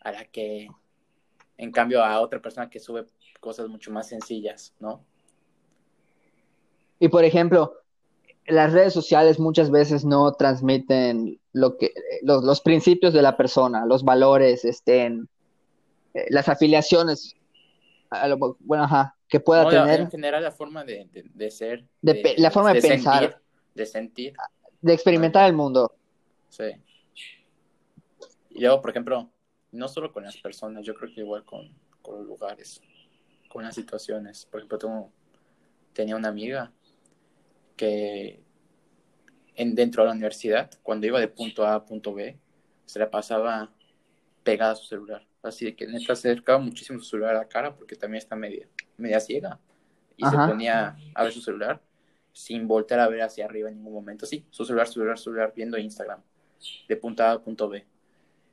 a 0.00 0.12
la 0.12 0.24
que, 0.26 0.68
en 1.56 1.72
cambio, 1.72 2.04
a 2.04 2.20
otra 2.20 2.40
persona 2.40 2.70
que 2.70 2.78
sube 2.80 3.06
cosas 3.40 3.68
mucho 3.68 3.90
más 3.90 4.08
sencillas, 4.08 4.74
¿no? 4.80 5.04
Y 7.04 7.08
por 7.08 7.22
ejemplo, 7.22 7.82
las 8.46 8.72
redes 8.72 8.94
sociales 8.94 9.38
muchas 9.38 9.70
veces 9.70 10.06
no 10.06 10.32
transmiten 10.32 11.38
lo 11.52 11.76
que, 11.76 11.92
los, 12.22 12.42
los 12.42 12.62
principios 12.62 13.12
de 13.12 13.20
la 13.20 13.36
persona, 13.36 13.84
los 13.84 14.04
valores, 14.04 14.64
estén, 14.64 15.28
eh, 16.14 16.24
las 16.30 16.48
afiliaciones, 16.48 17.34
a 18.08 18.26
lo- 18.26 18.56
bueno, 18.60 18.84
ajá, 18.84 19.18
que 19.28 19.38
pueda 19.38 19.64
No, 19.64 19.68
tener, 19.68 20.00
en 20.00 20.10
general, 20.10 20.42
la 20.44 20.50
forma 20.50 20.82
de, 20.82 21.06
de- 21.12 21.26
de 21.34 21.50
ser, 21.50 21.84
De 22.00 22.34
la 22.38 22.50
forma 22.50 22.72
de 22.72 22.80
pensar. 22.80 23.20
sentir, 23.20 23.36
de 23.74 23.84
sentir, 23.86 24.32
de 24.80 24.94
experimentar 24.94 25.46
el 25.46 25.52
mundo. 25.54 25.94
sí. 26.48 26.64
Y 28.48 28.60
luego, 28.62 28.80
por 28.80 28.90
ejemplo, 28.92 29.30
no 29.72 29.88
solo 29.88 30.10
con 30.10 30.22
las 30.24 30.38
personas, 30.38 30.86
yo 30.86 30.94
creo 30.94 31.12
que 31.12 31.20
igual 31.20 31.44
con, 31.44 31.68
con 32.00 32.16
los 32.20 32.26
lugares, 32.26 32.80
con 33.50 33.62
las 33.62 33.74
situaciones. 33.74 34.46
Por 34.46 34.60
ejemplo, 34.60 34.78
tengo- 34.78 35.12
tenía 35.92 36.16
una 36.16 36.28
amiga 36.28 36.72
que 37.76 38.42
en, 39.56 39.74
dentro 39.74 40.02
de 40.02 40.08
la 40.08 40.14
universidad, 40.14 40.70
cuando 40.82 41.06
iba 41.06 41.20
de 41.20 41.28
punto 41.28 41.66
A 41.66 41.74
a 41.74 41.84
punto 41.84 42.14
B, 42.14 42.38
se 42.84 42.98
la 42.98 43.10
pasaba 43.10 43.72
pegada 44.42 44.72
a 44.72 44.76
su 44.76 44.86
celular. 44.86 45.26
Así 45.42 45.64
de 45.64 45.76
que 45.76 45.86
neta 45.86 46.14
se 46.16 46.28
acercaba 46.28 46.58
muchísimo 46.58 46.98
su 46.98 47.06
celular 47.06 47.36
a 47.36 47.40
la 47.40 47.48
cara 47.48 47.74
porque 47.74 47.96
también 47.96 48.18
está 48.18 48.36
media, 48.36 48.66
media 48.96 49.20
ciega. 49.20 49.60
Y 50.16 50.24
Ajá. 50.24 50.46
se 50.46 50.52
ponía 50.52 50.96
a 51.14 51.24
ver 51.24 51.32
su 51.32 51.40
celular 51.40 51.82
sin 52.32 52.66
voltear 52.66 53.00
a 53.00 53.08
ver 53.08 53.22
hacia 53.22 53.44
arriba 53.44 53.68
en 53.68 53.76
ningún 53.76 53.92
momento. 53.92 54.26
Sí, 54.26 54.44
su 54.50 54.64
celular, 54.64 54.88
celular, 54.88 55.18
celular, 55.18 55.52
viendo 55.54 55.78
Instagram. 55.78 56.20
De 56.88 56.96
punto 56.96 57.22
A 57.22 57.32
a 57.32 57.42
punto 57.42 57.68
B. 57.68 57.86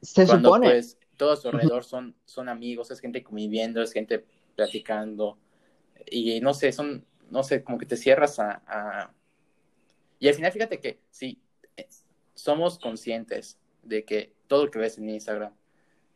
Se 0.02 0.26
Cuando 0.26 0.50
supone, 0.50 0.70
pues 0.70 0.98
todo 1.18 1.32
a 1.32 1.38
su 1.38 1.48
alrededor 1.48 1.84
son, 1.84 2.16
son 2.26 2.50
amigos, 2.50 2.92
es 2.92 3.00
gente 3.00 3.24
conviviendo, 3.24 3.82
es 3.82 3.92
gente 3.92 4.26
platicando. 4.56 5.38
Y 6.10 6.40
no 6.42 6.54
sé, 6.54 6.72
son, 6.72 7.06
no 7.32 7.44
sé, 7.44 7.64
como 7.64 7.78
que 7.78 7.86
te 7.86 7.98
cierras 7.98 8.40
a... 8.40 8.62
a... 8.68 9.12
Y 10.20 10.28
al 10.28 10.36
final 10.36 10.52
fíjate 10.52 10.80
que 10.80 11.00
sí, 11.10 11.42
eh, 11.78 11.88
somos 12.36 12.78
conscientes 12.78 13.58
de 13.82 14.06
que 14.06 14.34
todo 14.48 14.66
lo 14.66 14.72
que 14.72 14.80
ves 14.80 14.98
en 15.00 15.10
Instagram 15.10 15.54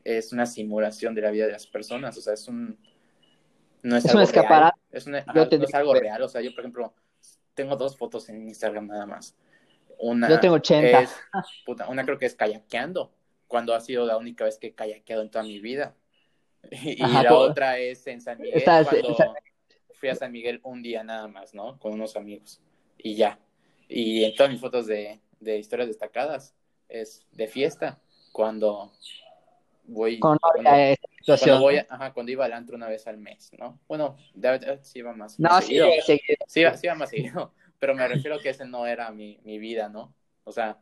es 0.03 0.31
una 0.31 0.45
simulación 0.45 1.15
de 1.15 1.21
la 1.21 1.31
vida 1.31 1.47
de 1.47 1.53
las 1.53 1.65
personas, 1.65 2.15
o 2.17 2.21
sea, 2.21 2.33
es 2.33 2.47
un... 2.47 2.77
No 3.81 3.95
es, 3.97 4.05
Es 4.05 4.13
un 4.13 4.19
algo 4.19 4.29
escaparate. 4.29 4.77
real, 4.77 4.83
es, 4.91 5.07
una- 5.07 5.25
Yo 5.33 5.57
no 5.57 5.63
es 5.65 5.73
algo 5.73 5.93
real, 5.95 6.21
o 6.21 6.27
sea, 6.27 6.41
yo 6.41 6.51
por 6.51 6.59
ejemplo 6.61 6.93
tengo 7.53 7.75
dos 7.75 7.97
fotos 7.97 8.27
en 8.29 8.47
Instagram 8.47 8.87
nada 8.87 9.05
más. 9.05 9.35
Una 9.97 10.27
yo 10.29 10.39
tengo 10.39 10.55
80. 10.55 11.01
es, 11.01 11.15
puta, 11.65 11.87
una 11.87 12.03
creo 12.03 12.17
que 12.19 12.25
es 12.25 12.35
kayakeando, 12.35 13.13
cuando 13.47 13.73
ha 13.73 13.79
sido 13.79 14.05
la 14.05 14.17
única 14.17 14.43
vez 14.43 14.57
que 14.57 14.67
he 14.67 14.73
kayakeado 14.73 15.21
en 15.21 15.29
toda 15.31 15.43
mi 15.45 15.59
vida. 15.59 15.95
Y, 16.71 17.01
Ajá, 17.01 17.23
la 17.23 17.33
otra 17.35 17.77
es 17.77 18.05
en 18.07 18.19
San 18.21 18.39
Miguel, 18.39 18.57
Estás- 18.57 18.87
cuando 18.87 19.07
fui 19.95 20.09
a 20.09 20.15
San 20.15 20.31
Miguel 20.31 20.59
un 20.63 20.81
día 20.81 21.03
nada 21.03 21.27
más, 21.27 21.53
¿no? 21.53 21.77
Con 21.79 21.93
unos 21.93 22.15
amigos. 22.15 22.61
Y 22.97 23.15
ya. 23.15 23.39
Y 23.87 24.23
en 24.23 24.35
todas 24.35 24.51
mis 24.51 24.61
fotos 24.61 24.87
de, 24.87 25.19
de 25.39 25.57
historias 25.57 25.87
destacadas 25.87 26.55
es 26.89 27.25
de 27.31 27.47
fiesta, 27.47 27.99
cuando 28.31 28.91
voy... 29.85 30.19
Con 30.19 30.37
cuando- 30.37 30.69
cuando 31.25 31.59
voy, 31.59 31.77
a- 31.77 31.87
ajá, 31.89 32.13
cuando 32.13 32.31
iba 32.31 32.45
al 32.45 32.53
antro 32.53 32.75
una 32.75 32.87
vez 32.87 33.07
al 33.07 33.17
mes, 33.17 33.51
¿no? 33.57 33.79
Bueno, 33.87 34.17
de- 34.33 34.59
de- 34.59 34.83
sí 34.83 34.99
iba 34.99 35.13
más. 35.13 35.39
No, 35.39 35.49
más 35.49 35.63
sí, 35.65 35.77
seguido. 35.77 35.87
sí, 36.05 36.21
Sí, 36.47 36.59
iba- 36.61 36.77
sí 36.77 36.87
iba 36.87 36.95
más 36.95 37.09
seguido, 37.09 37.53
pero 37.79 37.95
me 37.95 38.07
refiero 38.07 38.39
que 38.39 38.49
ese 38.49 38.65
no 38.65 38.85
era 38.85 39.11
mi, 39.11 39.39
mi 39.43 39.57
vida, 39.57 39.89
¿no? 39.89 40.13
O 40.43 40.51
sea, 40.51 40.77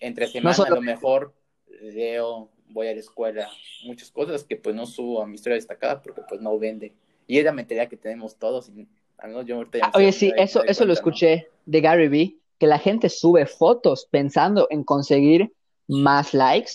entre 0.00 0.26
semana 0.26 0.54
solo- 0.54 0.72
a 0.72 0.74
lo 0.76 0.80
mejor 0.82 1.34
leo, 1.80 2.50
voy 2.68 2.88
a 2.88 2.92
la 2.92 3.00
escuela, 3.00 3.48
muchas 3.84 4.10
cosas 4.10 4.42
que 4.44 4.56
pues 4.56 4.74
no 4.74 4.86
subo 4.86 5.22
a 5.22 5.26
mi 5.26 5.34
historia 5.34 5.54
destacada 5.56 6.02
porque 6.02 6.22
pues 6.28 6.40
no 6.40 6.58
vende. 6.58 6.94
Y 7.26 7.38
es 7.38 7.44
la 7.44 7.52
mentalidad 7.52 7.88
que 7.88 7.96
tenemos 7.96 8.36
todos. 8.36 8.68
y, 8.68 8.86
menos 9.26 9.46
yo 9.46 9.56
ahorita 9.56 9.78
ya 9.78 9.84
Ah, 9.86 9.92
Oye, 9.94 10.12
sí, 10.12 10.32
eso, 10.36 10.62
eso 10.64 10.84
lo 10.84 10.86
cuenta, 10.86 10.86
¿no? 10.86 10.92
escuché 10.92 11.48
de 11.66 11.80
Gary 11.80 12.08
Vee, 12.08 12.36
que 12.58 12.66
la 12.66 12.78
gente 12.78 13.08
sube 13.08 13.46
fotos 13.46 14.06
pensando 14.10 14.66
en 14.70 14.84
conseguir 14.84 15.52
más 15.88 16.34
likes. 16.34 16.72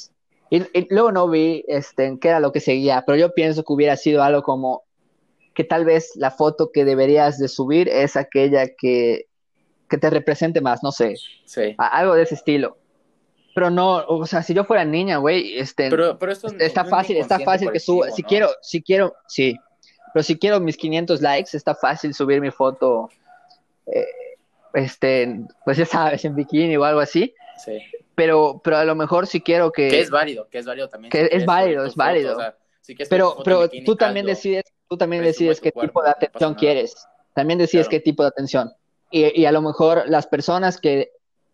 Y, 0.50 0.64
y 0.78 0.88
luego 0.90 1.12
no 1.12 1.30
vi 1.30 1.64
este, 1.68 2.06
en 2.06 2.18
qué 2.18 2.30
era 2.30 2.40
lo 2.40 2.52
que 2.52 2.60
seguía, 2.60 3.04
pero 3.06 3.18
yo 3.18 3.34
pienso 3.34 3.64
que 3.64 3.72
hubiera 3.74 3.96
sido 3.96 4.24
algo 4.24 4.42
como 4.42 4.84
que 5.54 5.64
tal 5.64 5.86
vez 5.86 6.12
la 6.16 6.32
foto 6.32 6.72
que 6.72 6.86
deberías 6.86 7.38
de 7.38 7.48
subir 7.48 7.88
es 7.88 8.16
aquella 8.16 8.68
que, 8.76 9.28
que 9.90 9.98
te 9.98 10.10
represente 10.10 10.62
más, 10.62 10.82
no 10.82 10.92
sé, 10.92 11.16
Sí. 11.46 11.76
a- 11.78 11.88
algo 12.00 12.16
de 12.16 12.24
ese 12.24 12.34
estilo. 12.36 12.78
Pero 13.54 13.70
no, 13.70 13.98
o 14.08 14.26
sea, 14.26 14.42
si 14.42 14.54
yo 14.54 14.64
fuera 14.64 14.86
niña, 14.86 15.18
güey, 15.18 15.60
este, 15.60 15.90
Pero, 15.90 16.18
pero 16.18 16.32
esto 16.32 16.48
está 16.60 16.84
no 16.84 16.90
fácil, 16.90 17.18
está 17.18 17.40
fácil 17.40 17.72
que 17.72 17.80
suba. 17.80 18.10
Si 18.12 18.22
¿no? 18.24 18.28
quiero, 18.28 18.50
si 18.62 18.82
quiero, 18.82 19.14
sí. 19.28 19.56
Pero 20.13 20.24
si 20.24 20.38
quiero 20.38 20.60
mis 20.60 20.78
500 20.78 21.22
likes, 21.22 21.56
está 21.56 21.76
fácil 21.76 22.13
subir 22.13 22.41
mi 22.41 22.52
foto, 22.52 23.10
eh, 23.86 24.06
este, 24.74 25.41
pues 25.65 25.78
ya 25.78 25.86
sabes, 25.86 26.24
en 26.26 26.36
bikini 26.36 26.78
o 26.78 26.84
algo 26.84 27.00
así. 27.00 27.34
Sí. 27.63 27.78
Pero, 28.15 28.62
pero 28.63 28.78
a 28.78 28.86
lo 28.86 28.95
mejor 28.95 29.28
si 29.28 29.41
quiero 29.41 29.72
que, 29.72 29.88
Que 29.89 30.02
es 30.02 30.10
válido, 30.10 30.48
que 30.50 30.60
es 30.60 30.65
válido 30.65 30.89
también. 30.89 31.12
que 31.12 31.28
si 31.28 31.36
es 31.38 31.45
válido, 31.45 31.86
es 31.86 31.95
válido. 31.95 32.36
o 32.38 32.39
sea, 32.39 32.56
si 32.82 32.95
pero, 33.10 33.38
pero 33.43 33.62
bikini, 33.63 33.86
tú 33.86 33.95
también 33.95 34.26
decides, 34.26 34.65
tú 34.89 34.98
también 34.98 35.24
decides 35.24 35.62
qué 35.62 35.72
cuerpo, 35.72 36.02
tipo 36.02 36.04
de 36.04 36.10
atención 36.10 36.54
quieres. 36.56 36.95
También 37.34 37.60
decides 37.60 37.88
Claro. 37.88 38.00
qué 38.00 38.04
tipo 38.04 38.24
de 38.24 38.30
atención. 38.30 38.74
Y, 39.12 39.41
y 39.41 39.45
a 39.45 39.52
lo 39.52 39.62
mejor 39.62 40.04
las 40.08 40.28
personas 40.28 40.80
que 40.80 41.12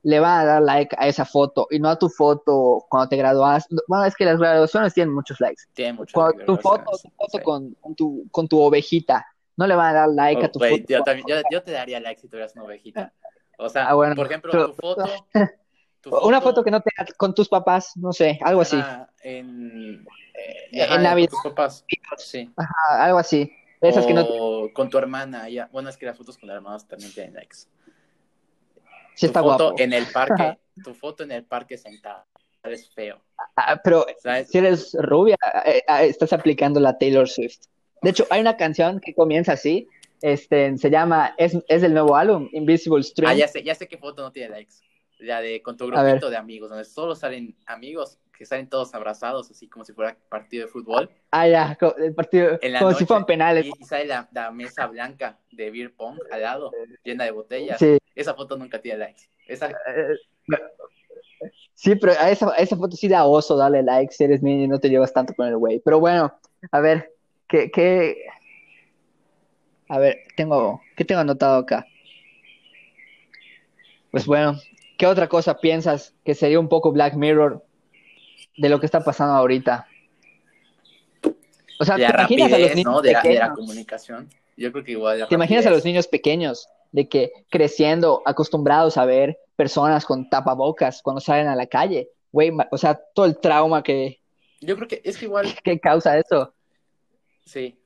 le 0.07 0.19
van 0.19 0.41
a 0.41 0.45
dar 0.45 0.61
like 0.61 0.95
a 0.99 1.07
esa 1.07 1.25
foto 1.25 1.67
y 1.71 1.79
no 1.79 1.89
a 1.89 1.97
tu 1.97 2.09
foto 2.09 2.85
cuando 2.89 3.09
te 3.09 3.17
graduas, 3.17 3.67
bueno, 3.87 4.05
es 4.05 4.15
que 4.15 4.23
las 4.25 4.37
graduaciones 4.37 4.93
tienen 4.93 5.13
muchos 5.13 5.39
likes. 5.39 5.63
Tiene 5.73 5.93
mucho 5.93 6.13
Cuando 6.13 6.37
que 6.37 6.45
tu 6.45 6.57
foto, 6.57 6.91
tu 6.91 7.09
foto 7.09 7.37
sí. 7.39 7.43
con, 7.43 7.73
con 7.81 7.95
tu, 7.95 8.27
con 8.29 8.47
tu 8.47 8.61
ovejita, 8.61 9.25
no 9.57 9.65
le 9.65 9.73
van 9.75 9.95
a 9.95 9.99
dar 10.01 10.09
like 10.09 10.43
a 10.43 10.45
Oh, 10.45 10.51
tu 10.51 10.59
foto. 10.59 10.75
yo, 10.87 11.01
también, 11.03 11.25
yo, 11.27 11.35
yo 11.51 11.63
te 11.63 11.71
daría 11.71 11.99
like 11.99 12.21
si 12.21 12.27
tuvieras 12.27 12.53
una 12.55 12.65
ovejita. 12.65 13.11
O 13.57 13.67
sea, 13.67 13.87
Ah, 13.89 13.95
bueno, 13.95 14.15
por 14.15 14.27
ejemplo, 14.27 14.51
pero- 14.51 14.67
tu 14.67 14.73
foto. 14.75 15.05
tu 16.01 16.15
Una 16.19 16.39
foto 16.39 16.63
que 16.63 16.69
no 16.69 16.81
tenga 16.81 17.11
con 17.17 17.33
tus 17.33 17.49
papás, 17.49 17.93
no 17.95 18.13
sé, 18.13 18.37
algo 18.43 18.61
así, 18.61 18.79
en, 19.23 20.05
eh, 20.35 20.67
En 20.71 20.81
ajá, 20.83 21.01
Navidad. 21.01 21.29
Con 21.31 21.41
tus 21.41 21.51
papás. 21.51 21.85
Sí. 22.17 22.51
Ajá, 22.55 23.05
algo 23.05 23.17
así. 23.17 23.51
Esas 23.81 24.05
que 24.05 24.13
no 24.13 24.25
con 24.73 24.89
tu 24.89 24.97
hermana. 24.99 25.49
Ya. 25.49 25.67
Bueno, 25.71 25.89
es 25.89 25.97
que 25.97 26.05
las 26.05 26.15
fotos 26.17 26.37
con 26.37 26.47
las 26.47 26.57
hermanas 26.57 26.87
también 26.87 27.11
tienen 27.13 27.33
likes. 27.33 27.57
Sí 29.15 29.21
tu 29.21 29.25
está 29.27 29.41
foto 29.41 29.65
guapo. 29.69 29.79
en 29.79 29.93
el 29.93 30.05
parque. 30.07 30.57
tu 30.83 30.93
foto 30.93 31.23
en 31.23 31.31
el 31.31 31.43
parque 31.45 31.77
sentada. 31.77 32.25
es 32.63 32.89
feo. 32.93 33.21
Ah, 33.55 33.79
pero 33.83 34.05
¿Sabes? 34.21 34.49
si 34.49 34.57
eres 34.57 34.95
rubia, 34.99 35.37
eh, 35.65 35.81
eh, 35.87 36.05
estás 36.07 36.33
aplicando 36.33 36.79
la 36.79 36.97
Taylor 36.97 37.27
Swift. 37.27 37.59
De 38.01 38.09
hecho, 38.09 38.25
hay 38.29 38.41
una 38.41 38.57
canción 38.57 38.99
que 38.99 39.13
comienza 39.13 39.53
así, 39.53 39.87
este, 40.21 40.77
se 40.77 40.89
llama, 40.89 41.33
es, 41.37 41.57
es 41.67 41.81
del 41.81 41.93
nuevo 41.93 42.15
álbum, 42.15 42.49
Invisible 42.51 43.03
String. 43.03 43.29
Ah, 43.29 43.33
ya 43.35 43.47
sé, 43.47 43.63
ya 43.63 43.75
sé 43.75 43.87
qué 43.87 43.97
foto 43.97 44.21
no 44.21 44.31
tiene 44.31 44.49
likes. 44.49 44.75
La 45.19 45.41
de 45.41 45.61
con 45.61 45.77
tu 45.77 45.87
grupito 45.87 46.29
de 46.29 46.37
amigos, 46.37 46.69
donde 46.69 46.85
solo 46.85 47.15
salen 47.15 47.55
amigos 47.65 48.19
que 48.37 48.45
salen 48.45 48.67
todos 48.67 48.93
abrazados, 48.93 49.49
así 49.49 49.67
como 49.67 49.85
si 49.85 49.93
fuera 49.93 50.17
partido 50.29 50.65
de 50.65 50.71
fútbol. 50.71 51.09
Ah, 51.31 51.47
ya, 51.47 51.77
el 51.97 52.13
partido, 52.13 52.59
En 52.61 52.73
la 52.73 52.79
como 52.79 52.93
si 52.93 53.05
fueran 53.05 53.25
penales. 53.25 53.65
Y, 53.65 53.71
y 53.79 53.85
sale 53.85 54.05
la, 54.05 54.27
la 54.33 54.51
mesa 54.51 54.87
blanca 54.87 55.39
de 55.51 55.71
beer 55.71 55.93
pong 55.93 56.19
al 56.31 56.41
lado, 56.41 56.71
llena 57.03 57.23
de 57.23 57.31
botellas. 57.31 57.79
Sí, 57.79 57.97
Esa 58.13 58.33
foto 58.33 58.57
nunca 58.57 58.81
tiene 58.81 58.99
likes. 58.99 59.23
Esa, 59.47 59.71
sí, 61.73 61.95
pero 61.95 62.13
a 62.19 62.29
esa, 62.29 62.51
a 62.51 62.55
esa 62.57 62.75
foto 62.75 62.97
sí 62.97 63.07
da 63.07 63.25
oso 63.25 63.55
darle 63.55 63.83
like 63.83 64.13
si 64.13 64.23
eres 64.23 64.41
niño 64.41 64.65
y 64.65 64.67
no 64.67 64.79
te 64.79 64.89
llevas 64.89 65.13
tanto 65.13 65.33
con 65.33 65.47
el 65.47 65.57
güey. 65.57 65.79
Pero 65.79 65.99
bueno, 65.99 66.37
a 66.71 66.79
ver, 66.79 67.13
¿qué, 67.47 67.71
qué? 67.71 68.25
A 69.87 69.99
ver, 69.99 70.23
tengo, 70.35 70.81
¿qué 70.97 71.05
tengo 71.05 71.21
anotado 71.21 71.59
acá? 71.59 71.85
Pues 74.11 74.25
bueno, 74.25 74.59
¿qué 74.97 75.07
otra 75.07 75.27
cosa 75.27 75.59
piensas 75.59 76.13
que 76.23 76.35
sería 76.35 76.59
un 76.59 76.69
poco 76.69 76.91
Black 76.91 77.15
Mirror 77.15 77.63
de 78.57 78.69
lo 78.69 78.79
que 78.79 78.85
está 78.85 79.03
pasando 79.03 79.33
ahorita? 79.35 79.87
O 81.79 81.85
sea, 81.85 81.95
de 81.95 82.05
¿te 82.05 82.13
la 82.13 82.19
imaginas 82.19 82.53
a 82.53 82.57
los 82.57 82.69
rapidez, 82.69 82.75
niños 82.75 82.93
¿no? 82.93 83.01
De 83.01 83.11
la, 83.11 83.21
de 83.21 83.33
la 83.33 83.33
pequeños? 83.33 83.55
comunicación. 83.57 84.29
Yo 84.57 84.71
creo 84.71 84.83
que 84.83 84.91
igual. 84.91 85.27
¿Te 85.27 85.35
imaginas 85.35 85.65
a 85.65 85.69
rapidez. 85.69 85.77
los 85.77 85.85
niños 85.85 86.07
pequeños 86.07 86.69
de 86.91 87.09
que 87.09 87.31
creciendo, 87.49 88.21
acostumbrados 88.25 88.97
a 88.97 89.05
ver 89.05 89.37
personas 89.55 90.05
con 90.05 90.29
tapabocas 90.29 91.01
cuando 91.01 91.19
salen 91.19 91.47
a 91.47 91.55
la 91.55 91.67
calle? 91.67 92.09
Güey, 92.31 92.51
o 92.71 92.77
sea, 92.77 92.95
todo 93.13 93.25
el 93.25 93.37
trauma 93.37 93.83
que, 93.83 94.19
Yo 94.61 94.75
creo 94.75 94.87
que 94.87 95.01
es 95.03 95.17
que 95.17 95.25
igual, 95.25 95.47
que 95.63 95.79
causa 95.79 96.17
eso. 96.17 96.53
sí. 97.45 97.77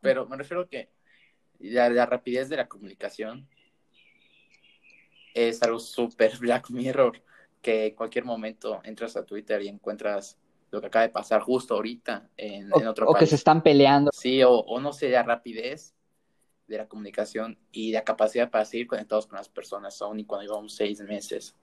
Pero 0.00 0.26
me 0.26 0.36
refiero 0.36 0.68
que 0.68 0.90
la, 1.60 1.88
la 1.88 2.04
rapidez 2.04 2.50
de 2.50 2.58
la 2.58 2.68
comunicación 2.68 3.48
es 5.34 5.62
algo 5.62 5.78
súper 5.78 6.36
Black 6.40 6.70
Mirror. 6.70 7.22
Que 7.60 7.86
en 7.86 7.94
cualquier 7.94 8.24
momento 8.24 8.80
entras 8.84 9.16
a 9.16 9.24
Twitter 9.24 9.62
y 9.62 9.68
encuentras 9.68 10.38
lo 10.70 10.80
que 10.80 10.88
acaba 10.88 11.04
de 11.06 11.12
pasar 11.12 11.40
justo 11.40 11.74
ahorita 11.74 12.28
en, 12.36 12.70
O, 12.72 12.80
en 12.80 12.86
otro 12.86 13.06
o 13.08 13.14
que 13.14 13.20
país. 13.20 13.30
se 13.30 13.36
están 13.36 13.62
peleando. 13.62 14.10
Sí, 14.12 14.42
o, 14.42 14.50
o 14.52 14.80
no 14.80 14.92
sé, 14.92 15.08
la 15.08 15.22
rapidez 15.22 15.94
de 16.66 16.78
la 16.78 16.88
comunicación 16.88 17.58
y 17.72 17.92
la 17.92 18.04
capacidad 18.04 18.50
para 18.50 18.64
seguir 18.64 18.86
conectados 18.86 19.26
con 19.26 19.36
las 19.38 19.48
personas, 19.48 20.00
aún 20.02 20.20
y 20.20 20.24
cuando 20.24 20.46
llevamos 20.46 20.74
seis 20.74 21.00
meses 21.00 21.54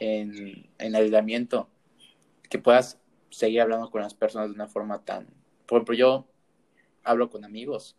en, 0.00 0.68
en 0.78 0.94
aislamiento, 0.96 1.68
que 2.48 2.58
puedas 2.58 3.00
seguir 3.30 3.60
hablando 3.60 3.90
con 3.90 4.02
las 4.02 4.14
personas 4.14 4.48
de 4.48 4.54
una 4.54 4.68
forma 4.68 5.04
tan... 5.04 5.26
Por 5.66 5.78
ejemplo, 5.78 5.94
yo 5.94 6.26
hablo 7.02 7.30
con 7.30 7.44
amigos 7.44 7.96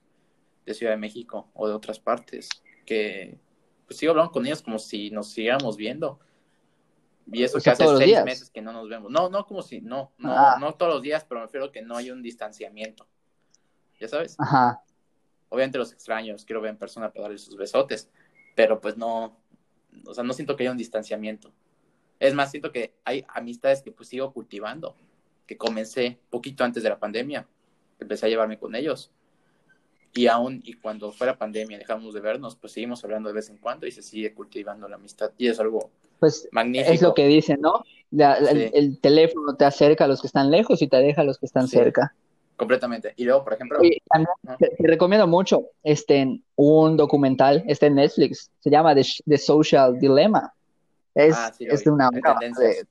de 0.66 0.74
Ciudad 0.74 0.94
de 0.94 0.98
México 0.98 1.50
o 1.54 1.68
de 1.68 1.74
otras 1.74 2.00
partes, 2.00 2.50
que 2.86 3.38
pues 3.88 3.98
sigo 3.98 4.12
hablando 4.12 4.32
con 4.32 4.46
ellos 4.46 4.62
como 4.62 4.78
si 4.78 5.10
nos 5.12 5.30
siguiéramos 5.32 5.78
viendo. 5.78 6.20
Y 7.32 7.44
eso 7.44 7.58
O 7.58 7.62
que 7.62 7.70
hace 7.70 7.86
seis 7.86 8.00
días. 8.06 8.24
meses 8.26 8.50
que 8.50 8.62
no 8.62 8.72
nos 8.72 8.88
vemos. 8.88 9.12
No, 9.12 9.30
no 9.30 9.46
como 9.46 9.62
si, 9.62 9.82
no, 9.82 10.12
no, 10.18 10.32
Ah. 10.34 10.58
no 10.60 10.74
todos 10.76 10.94
los 10.94 11.02
días, 11.02 11.26
pero 11.28 11.40
me 11.42 11.46
refiero 11.48 11.72
que 11.72 11.82
no 11.82 11.96
hay 11.98 12.12
un 12.12 12.22
distanciamiento. 12.22 13.08
¿Ya 14.00 14.08
sabes? 14.08 14.36
Ajá. 14.40 14.84
obviamente 15.50 15.78
los 15.78 15.94
extraños, 15.94 16.44
quiero 16.44 16.62
ver 16.62 16.72
en 16.72 16.78
persona 16.78 17.10
para 17.10 17.24
darles 17.24 17.42
sus 17.46 17.56
besotes, 17.56 18.10
pero 18.54 18.82
pues 18.82 18.98
no, 18.98 19.38
o 20.06 20.14
sea, 20.14 20.24
no 20.26 20.34
siento 20.34 20.56
que 20.58 20.64
haya 20.64 20.72
un 20.72 20.78
distanciamiento. 20.78 21.54
Es 22.20 22.34
más, 22.34 22.52
siento 22.52 22.72
que 22.74 22.94
hay 23.06 23.26
amistades 23.30 23.82
que 23.82 23.92
pues 23.94 24.10
sigo 24.10 24.34
cultivando, 24.34 24.98
que 25.46 25.56
comencé 25.58 26.20
poquito 26.30 26.66
antes 26.66 26.84
de 26.84 26.90
la 26.90 27.00
pandemia, 27.00 27.48
empecé 28.00 28.26
a 28.26 28.30
llevarme 28.30 28.60
con 28.60 28.76
ellos. 28.76 29.12
Y 30.18 30.28
aún, 30.28 30.62
y 30.66 30.74
cuando 30.74 31.12
fue 31.12 31.28
la 31.28 31.38
pandemia, 31.38 31.78
dejamos 31.78 32.14
de 32.14 32.20
vernos, 32.22 32.56
pues 32.56 32.74
seguimos 32.74 33.04
hablando 33.04 33.30
de 33.30 33.36
vez 33.36 33.50
en 33.50 33.58
cuando 33.58 33.86
y 33.88 33.92
se 33.92 34.02
sigue 34.02 34.34
cultivando 34.34 34.88
la 34.88 34.96
amistad. 34.96 35.32
Y 35.38 35.48
es 35.48 35.60
algo 35.60 35.90
Pues 36.20 36.48
magnífico. 36.52 36.94
es 36.94 37.02
lo 37.02 37.14
que 37.14 37.28
dicen, 37.28 37.60
¿no? 37.62 37.84
La- 38.12 38.40
la- 38.40 38.52
Sí. 38.52 38.58
el, 38.58 38.72
el 38.74 39.00
teléfono 39.00 39.56
te 39.56 39.66
acerca 39.66 40.06
a 40.06 40.08
los 40.08 40.22
que 40.22 40.28
están 40.28 40.50
lejos 40.50 40.82
y 40.82 40.88
te 40.88 40.98
aleja 40.98 41.22
a 41.22 41.26
los 41.26 41.38
que 41.38 41.46
están 41.46 41.68
Sí. 41.68 41.78
cerca. 41.78 42.14
Completamente. 42.56 43.14
Y 43.18 43.26
luego, 43.26 43.44
por 43.44 43.54
ejemplo, 43.54 43.78
Oye, 43.80 44.02
también 44.10 44.30
te, 44.58 44.70
te 44.70 44.88
recomiendo 44.88 45.28
mucho 45.28 45.68
este, 45.84 46.42
un 46.56 46.98
documental, 46.98 47.64
está 47.68 47.86
en 47.86 47.96
Netflix, 47.96 48.50
se 48.60 48.70
llama 48.72 48.96
The, 48.96 49.06
The 49.26 49.38
Social 49.38 50.00
Dilemma. 50.00 50.52
Es, 51.14 51.36
Ah, 51.38 51.54
sí, 51.56 51.66
es 51.70 51.84
de 51.84 51.92
una 51.92 52.08
hora 52.10 52.36
de- 52.40 52.84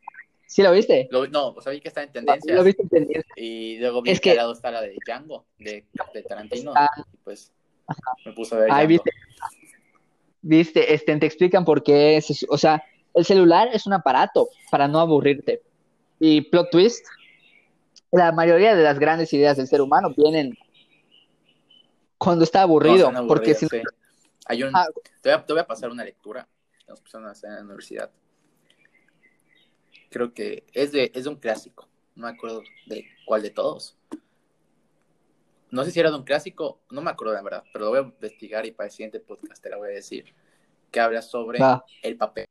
¿Sí 0.46 0.62
lo 0.62 0.70
viste? 0.72 1.08
lo- 1.10 1.26
no, 1.26 1.48
o 1.48 1.60
sea, 1.60 1.72
vi 1.72 1.80
que 1.80 1.88
está 1.88 2.02
en 2.02 2.08
¿Lo 2.08 2.12
tendencias. 2.12 2.64
viste 2.64 2.82
en 2.82 2.88
tendencias? 2.88 3.24
Y 3.36 3.78
luego 3.78 4.02
vi 4.02 4.10
Es 4.10 4.20
que 4.20 4.24
que- 4.24 4.30
al 4.32 4.36
lado 4.38 4.52
está 4.52 4.70
la 4.70 4.80
de 4.80 4.96
Django, 5.04 5.44
de, 5.58 5.84
de 6.14 6.22
Tarantino. 6.22 6.70
Está- 6.72 6.90
Y 7.12 7.16
pues 7.24 7.52
me 8.24 8.32
puso 8.32 8.54
a 8.56 8.58
ver 8.60 8.72
Ahí 8.72 8.86
viste, 8.86 9.10
viste, 10.42 10.94
este, 10.94 11.16
te 11.16 11.26
explican 11.26 11.64
por 11.64 11.82
qué 11.82 12.16
es, 12.16 12.46
o 12.48 12.58
sea, 12.58 12.82
el 13.14 13.24
celular 13.24 13.68
es 13.72 13.86
un 13.86 13.92
aparato 13.92 14.48
para 14.70 14.86
no 14.88 15.00
aburrirte. 15.00 15.62
Y 16.20 16.42
plot 16.42 16.70
twist, 16.70 17.04
la 18.12 18.32
mayoría 18.32 18.74
de 18.74 18.82
las 18.82 18.98
grandes 18.98 19.32
ideas 19.32 19.56
del 19.56 19.66
ser 19.66 19.80
humano 19.82 20.14
vienen 20.16 20.56
cuando 22.18 22.44
está 22.44 22.60
No, 22.60 22.64
aburrido, 22.64 23.06
suena 23.06 23.26
porque 23.26 23.54
si 23.54 23.66
sí. 23.66 23.80
Hay 24.48 24.62
un, 24.62 24.70
Ah. 24.74 24.86
te, 25.22 25.28
voy 25.30 25.38
a, 25.38 25.44
te 25.44 25.52
voy 25.52 25.60
a 25.60 25.66
pasar 25.66 25.90
una 25.90 26.04
lectura 26.04 26.46
a 26.88 27.30
hacer 27.30 27.50
en 27.50 27.56
la 27.56 27.62
universidad. 27.62 28.10
Creo 30.16 30.32
que 30.32 30.64
es 30.72 30.92
de, 30.92 31.12
es 31.14 31.24
de 31.24 31.28
un 31.28 31.36
clásico. 31.36 31.90
No 32.14 32.26
me 32.26 32.32
acuerdo 32.32 32.62
de 32.86 33.04
cuál 33.26 33.42
de 33.42 33.50
todos. 33.50 33.98
No 35.70 35.84
sé 35.84 35.90
si 35.90 36.00
era 36.00 36.10
de 36.10 36.16
un 36.16 36.24
clásico, 36.24 36.80
no 36.88 37.02
me 37.02 37.10
acuerdo 37.10 37.34
la 37.34 37.42
verdad, 37.42 37.64
pero 37.70 37.84
lo 37.84 37.90
voy 37.90 37.98
a 37.98 38.02
investigar 38.02 38.64
y 38.64 38.70
para 38.70 38.86
el 38.86 38.92
siguiente 38.92 39.20
podcast 39.20 39.62
te 39.62 39.68
la 39.68 39.76
voy 39.76 39.90
a 39.90 39.92
decir. 39.92 40.34
Que 40.90 41.00
habla 41.00 41.20
sobre 41.20 41.58
el 42.00 42.16
papel 42.16 42.46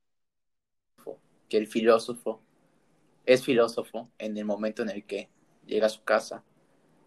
que 1.49 1.57
el 1.57 1.65
filósofo 1.65 2.39
es 3.25 3.43
filósofo 3.43 4.11
en 4.19 4.37
el 4.37 4.45
momento 4.45 4.83
en 4.83 4.91
el 4.91 5.03
que 5.03 5.29
llega 5.65 5.87
a 5.87 5.89
su 5.89 6.03
casa, 6.03 6.43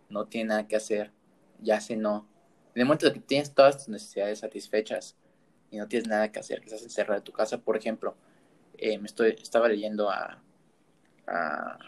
no 0.08 0.26
tiene 0.26 0.48
nada 0.48 0.66
que 0.66 0.74
hacer, 0.74 1.12
ya 1.60 1.80
cenó. 1.80 2.26
En 2.74 2.80
el 2.80 2.86
momento 2.86 3.06
en 3.06 3.12
que 3.12 3.20
tienes 3.20 3.54
todas 3.54 3.76
tus 3.76 3.88
necesidades 3.90 4.40
satisfechas 4.40 5.16
y 5.70 5.76
no 5.76 5.86
tienes 5.86 6.08
nada 6.08 6.32
que 6.32 6.40
hacer, 6.40 6.58
que 6.58 6.66
estás 6.66 6.82
encerrado 6.82 7.18
en 7.18 7.24
tu 7.24 7.30
casa, 7.30 7.58
por 7.58 7.76
ejemplo, 7.76 8.16
eh, 8.76 8.98
me 8.98 9.06
estoy, 9.06 9.36
estaba 9.40 9.68
leyendo 9.68 10.10
a, 10.10 10.42
a, 11.28 11.78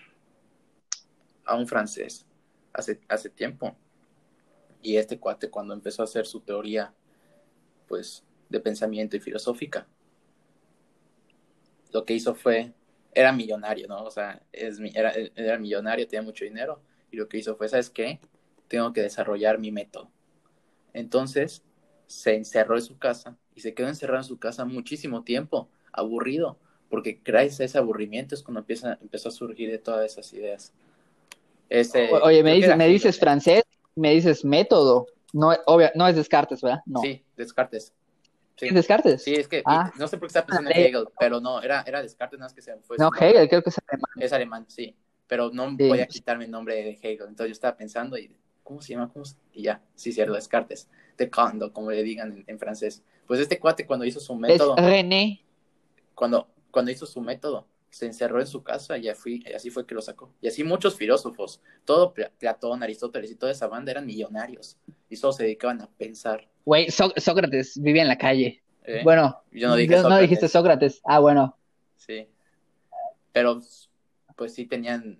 a 1.44 1.56
un 1.56 1.66
francés 1.66 2.26
hace, 2.72 3.00
hace 3.08 3.30
tiempo 3.30 3.76
y 4.82 4.96
este 4.96 5.18
cuate 5.18 5.50
cuando 5.50 5.74
empezó 5.74 6.02
a 6.02 6.04
hacer 6.04 6.26
su 6.26 6.40
teoría 6.40 6.94
pues 7.88 8.24
de 8.48 8.60
pensamiento 8.60 9.16
y 9.16 9.20
filosófica 9.20 9.86
lo 11.92 12.04
que 12.04 12.14
hizo 12.14 12.34
fue 12.34 12.72
era 13.12 13.32
millonario, 13.32 13.88
¿no? 13.88 14.04
O 14.04 14.10
sea, 14.10 14.42
es, 14.52 14.78
era 15.34 15.58
millonario, 15.58 16.06
tenía 16.06 16.22
mucho 16.22 16.44
dinero, 16.44 16.80
y 17.10 17.16
lo 17.16 17.28
que 17.28 17.38
hizo 17.38 17.56
fue, 17.56 17.68
¿sabes 17.68 17.90
qué? 17.90 18.20
Tengo 18.68 18.92
que 18.92 19.02
desarrollar 19.02 19.58
mi 19.58 19.72
método. 19.72 20.10
Entonces, 20.92 21.64
se 22.06 22.34
encerró 22.34 22.76
en 22.76 22.82
su 22.82 22.98
casa, 22.98 23.36
y 23.54 23.60
se 23.60 23.74
quedó 23.74 23.88
encerrado 23.88 24.20
en 24.20 24.28
su 24.28 24.38
casa 24.38 24.64
muchísimo 24.64 25.24
tiempo, 25.24 25.68
aburrido, 25.92 26.58
porque 26.90 27.20
gracias 27.24 27.60
a 27.60 27.64
ese 27.64 27.78
aburrimiento 27.78 28.34
es 28.34 28.42
cuando 28.42 28.60
empieza, 28.60 28.98
empezó 29.00 29.30
a 29.30 29.32
surgir 29.32 29.70
de 29.70 29.78
todas 29.78 30.04
esas 30.12 30.30
ideas. 30.34 30.72
Ese, 31.68 32.12
O- 32.12 32.24
Oye, 32.24 32.42
me 32.42 32.54
dices, 32.54 32.76
me 32.76 32.92
¿eh? 32.94 33.12
francés, 33.12 33.62
me 33.94 34.12
dices 34.12 34.44
método. 34.44 35.06
No, 35.32 35.52
obvia- 35.66 35.92
no 35.94 36.06
es 36.08 36.16
Descartes, 36.16 36.60
¿verdad? 36.60 36.80
No. 36.86 37.00
Sí, 37.00 37.22
Descartes. 37.36 37.92
Sí. 38.56 38.66
¿Es 38.66 38.74
Descartes? 38.74 39.22
Sí, 39.22 39.34
es 39.34 39.48
que 39.48 39.62
Ah. 39.64 39.90
no 39.96 40.06
sé 40.08 40.18
por 40.18 40.26
qué 40.26 40.38
estaba 40.38 40.46
pensando 40.46 40.70
en 40.70 40.76
Hegel. 40.76 40.86
Hegel, 40.96 41.04
pero 41.18 41.40
no, 41.40 41.62
era, 41.62 41.82
era 41.86 42.02
Descartes, 42.02 42.38
nada 42.38 42.46
más 42.46 42.52
que 42.54 42.60
se 42.60 42.76
fue. 42.78 42.96
No, 42.98 43.04
nombre. 43.04 43.30
Hegel, 43.30 43.48
creo 43.48 43.62
que 43.62 43.70
es 43.70 43.76
alemán. 43.88 44.10
Es 44.18 44.32
alemán, 44.32 44.64
sí. 44.68 44.94
Pero 45.28 45.50
no 45.52 45.68
Sí. 45.78 45.88
voy 45.88 46.00
a 46.00 46.06
quitarme 46.06 46.44
el 46.46 46.50
nombre 46.50 46.74
de 46.74 46.90
Hegel. 47.00 47.28
Entonces 47.28 47.46
yo 47.46 47.52
estaba 47.52 47.76
pensando 47.76 48.18
y, 48.18 48.34
¿cómo 48.64 48.82
se 48.82 48.92
llama? 48.94 49.08
¿Cómo 49.12 49.24
se- 49.24 49.36
Y 49.54 49.62
ya, 49.62 49.80
sí, 49.94 50.12
cierto, 50.12 50.34
Descartes. 50.34 50.88
De 51.16 51.30
Condo, 51.30 51.72
como 51.72 51.90
le 51.92 52.02
digan 52.02 52.32
en, 52.32 52.44
en 52.48 52.58
francés. 52.58 53.02
Pues 53.26 53.38
este 53.40 53.60
cuate 53.60 53.86
cuando 53.86 54.04
hizo 54.04 54.18
su 54.18 54.32
Es 54.34 54.38
método, 54.40 54.74
René. 54.76 55.40
cuando, 56.14 56.48
cuando 56.70 56.90
hizo 56.90 57.06
su 57.06 57.20
método, 57.20 57.66
se 57.90 58.06
encerró 58.06 58.40
en 58.40 58.46
su 58.46 58.62
casa 58.62 58.96
y, 58.98 59.12
fui, 59.14 59.42
y 59.46 59.52
así 59.52 59.68
fue 59.70 59.84
que 59.86 59.94
lo 59.94 60.02
sacó. 60.02 60.32
Y 60.40 60.48
así 60.48 60.62
muchos 60.62 60.94
filósofos, 60.96 61.60
todo 61.84 62.14
Pla- 62.14 62.30
Platón, 62.38 62.82
Aristóteles 62.82 63.30
y 63.32 63.34
toda 63.34 63.50
esa 63.52 63.66
banda 63.66 63.90
eran 63.90 64.06
millonarios. 64.06 64.76
Y 65.08 65.16
solo 65.16 65.32
se 65.32 65.42
dedicaban 65.44 65.80
a 65.80 65.88
pensar. 65.90 66.48
Güey, 66.64 66.90
Só- 66.90 67.12
Sócrates 67.16 67.80
vivía 67.82 68.02
en 68.02 68.08
la 68.08 68.18
calle. 68.18 68.62
¿eh? 68.84 69.00
Bueno, 69.02 69.42
Yo 69.50 69.68
no 69.68 69.74
dije 69.74 69.96
no 69.96 70.02
Sócrates. 70.02 70.22
dijiste 70.22 70.48
Sócrates. 70.48 71.00
Ah, 71.04 71.18
bueno. 71.18 71.56
Sí. 71.96 72.28
Pero, 73.32 73.60
pues 74.36 74.54
sí 74.54 74.66
tenían. 74.66 75.18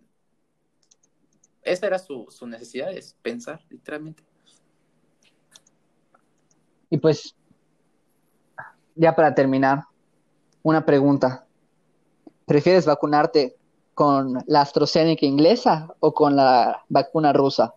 Esa 1.62 1.88
era 1.88 1.98
su, 1.98 2.26
su 2.30 2.46
necesidad, 2.46 2.92
es 2.92 3.16
pensar, 3.20 3.64
literalmente. 3.68 4.22
Y 6.88 6.98
pues, 6.98 7.34
ya 8.94 9.14
para 9.14 9.34
terminar, 9.34 9.80
una 10.62 10.84
pregunta. 10.84 11.46
¿Prefieres 12.46 12.86
vacunarte 12.86 13.56
con 13.94 14.42
la 14.46 14.62
AstraZeneca 14.62 15.26
inglesa 15.26 15.94
o 16.00 16.12
con 16.12 16.36
la 16.36 16.84
vacuna 16.88 17.32
rusa? 17.32 17.74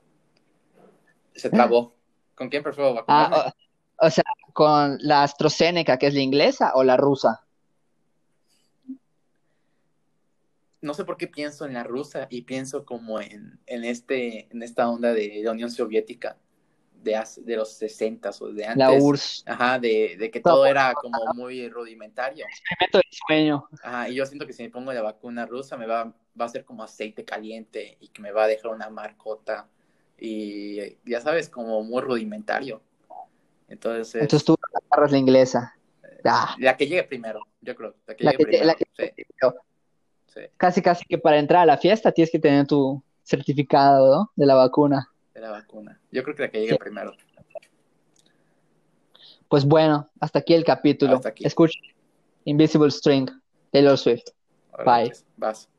Se 1.35 1.49
trabó. 1.49 1.93
¿Con 2.35 2.49
quién 2.49 2.63
prefiero 2.63 2.93
vacunarme? 2.93 3.35
Ah, 3.37 3.53
o, 3.97 4.07
o 4.07 4.09
sea, 4.09 4.23
con 4.53 4.97
la 5.01 5.23
AstraZeneca, 5.23 5.97
que 5.97 6.07
es 6.07 6.13
la 6.13 6.21
inglesa, 6.21 6.71
o 6.75 6.83
la 6.83 6.97
rusa. 6.97 7.43
no 10.83 10.93
sé 10.93 11.05
por 11.05 11.17
qué 11.17 11.27
pienso 11.27 11.65
en 11.65 11.73
la 11.73 11.83
rusa 11.83 12.27
y 12.29 12.41
pienso 12.41 12.85
como 12.85 13.19
en, 13.19 13.59
en, 13.65 13.85
este, 13.85 14.51
en 14.51 14.61
esta 14.61 14.89
onda 14.89 15.13
de 15.13 15.41
la 15.43 15.51
Unión 15.51 15.71
Soviética 15.71 16.37
de, 17.03 17.15
hace- 17.15 17.41
de 17.41 17.55
los 17.57 17.71
60 17.73 18.29
o 18.39 18.47
de 18.47 18.65
antes. 18.65 18.77
La 18.77 18.91
URSS. 18.93 19.43
Ajá, 19.47 19.79
de, 19.79 20.15
de 20.17 20.31
que 20.31 20.39
todo 20.39 20.65
era 20.65 20.93
como 20.93 21.33
muy 21.33 21.67
rudimentario. 21.69 22.45
Experimento 22.47 22.97
del 22.99 23.07
sueño. 23.11 23.67
Ajá, 23.83 24.09
y 24.09 24.15
yo 24.15 24.25
siento 24.25 24.45
que 24.47 24.53
si 24.53 24.63
me 24.63 24.69
pongo 24.69 24.93
la 24.93 25.01
vacuna 25.01 25.45
rusa 25.45 25.77
me 25.77 25.85
va, 25.85 26.13
va 26.39 26.45
a 26.45 26.49
ser 26.49 26.63
como 26.65 26.83
aceite 26.83 27.25
caliente 27.25 27.97
y 27.99 28.07
que 28.09 28.21
me 28.21 28.31
va 28.31 28.43
a 28.43 28.47
dejar 28.47 28.71
una 28.71 28.89
marcota 28.89 29.67
y 30.17 30.97
ya 31.05 31.19
sabes, 31.21 31.49
como 31.49 31.83
muy 31.83 32.01
rudimentario. 32.01 32.81
Entonces, 33.67 34.21
Entonces 34.21 34.45
tú 34.45 34.55
agarras 34.91 35.11
la 35.11 35.17
inglesa. 35.17 35.75
Ah, 36.25 36.55
la 36.59 36.77
que 36.77 36.87
llegue 36.87 37.03
primero, 37.03 37.41
yo 37.61 37.75
creo, 37.75 37.95
la 38.07 38.15
que 38.15 38.23
la 38.23 38.31
llegue 38.31 38.43
que- 38.43 38.45
primero. 38.45 38.65
la 38.67 38.75
que- 38.75 38.85
sí, 39.15 39.23
sí, 40.33 40.41
casi, 40.55 40.81
casi 40.81 41.05
que 41.05 41.17
para 41.17 41.37
entrar 41.37 41.63
a 41.63 41.65
la 41.65 41.77
fiesta 41.77 42.11
tienes 42.11 42.31
que 42.31 42.39
tener 42.39 42.65
tu 42.65 43.03
certificado, 43.23 44.15
¿no? 44.15 44.31
De 44.35 44.45
la 44.45 44.55
vacuna. 44.55 45.09
De 45.33 45.41
la 45.41 45.51
vacuna. 45.51 45.99
Yo 46.11 46.23
creo 46.23 46.35
que 46.35 46.43
la 46.43 46.49
que 46.49 46.59
llegue 46.59 46.73
Sí. 46.73 46.77
primero. 46.77 47.13
Pues 49.47 49.65
bueno, 49.65 50.09
hasta 50.19 50.39
aquí 50.39 50.53
el 50.53 50.63
capítulo. 50.63 51.15
Hasta 51.15 51.29
aquí. 51.29 51.45
Escucha 51.45 51.77
Invisible 52.45 52.89
String, 52.91 53.29
Taylor 53.71 53.97
Swift. 53.97 54.25
Bye. 54.85 55.07
pues, 55.09 55.25
vas. 55.37 55.69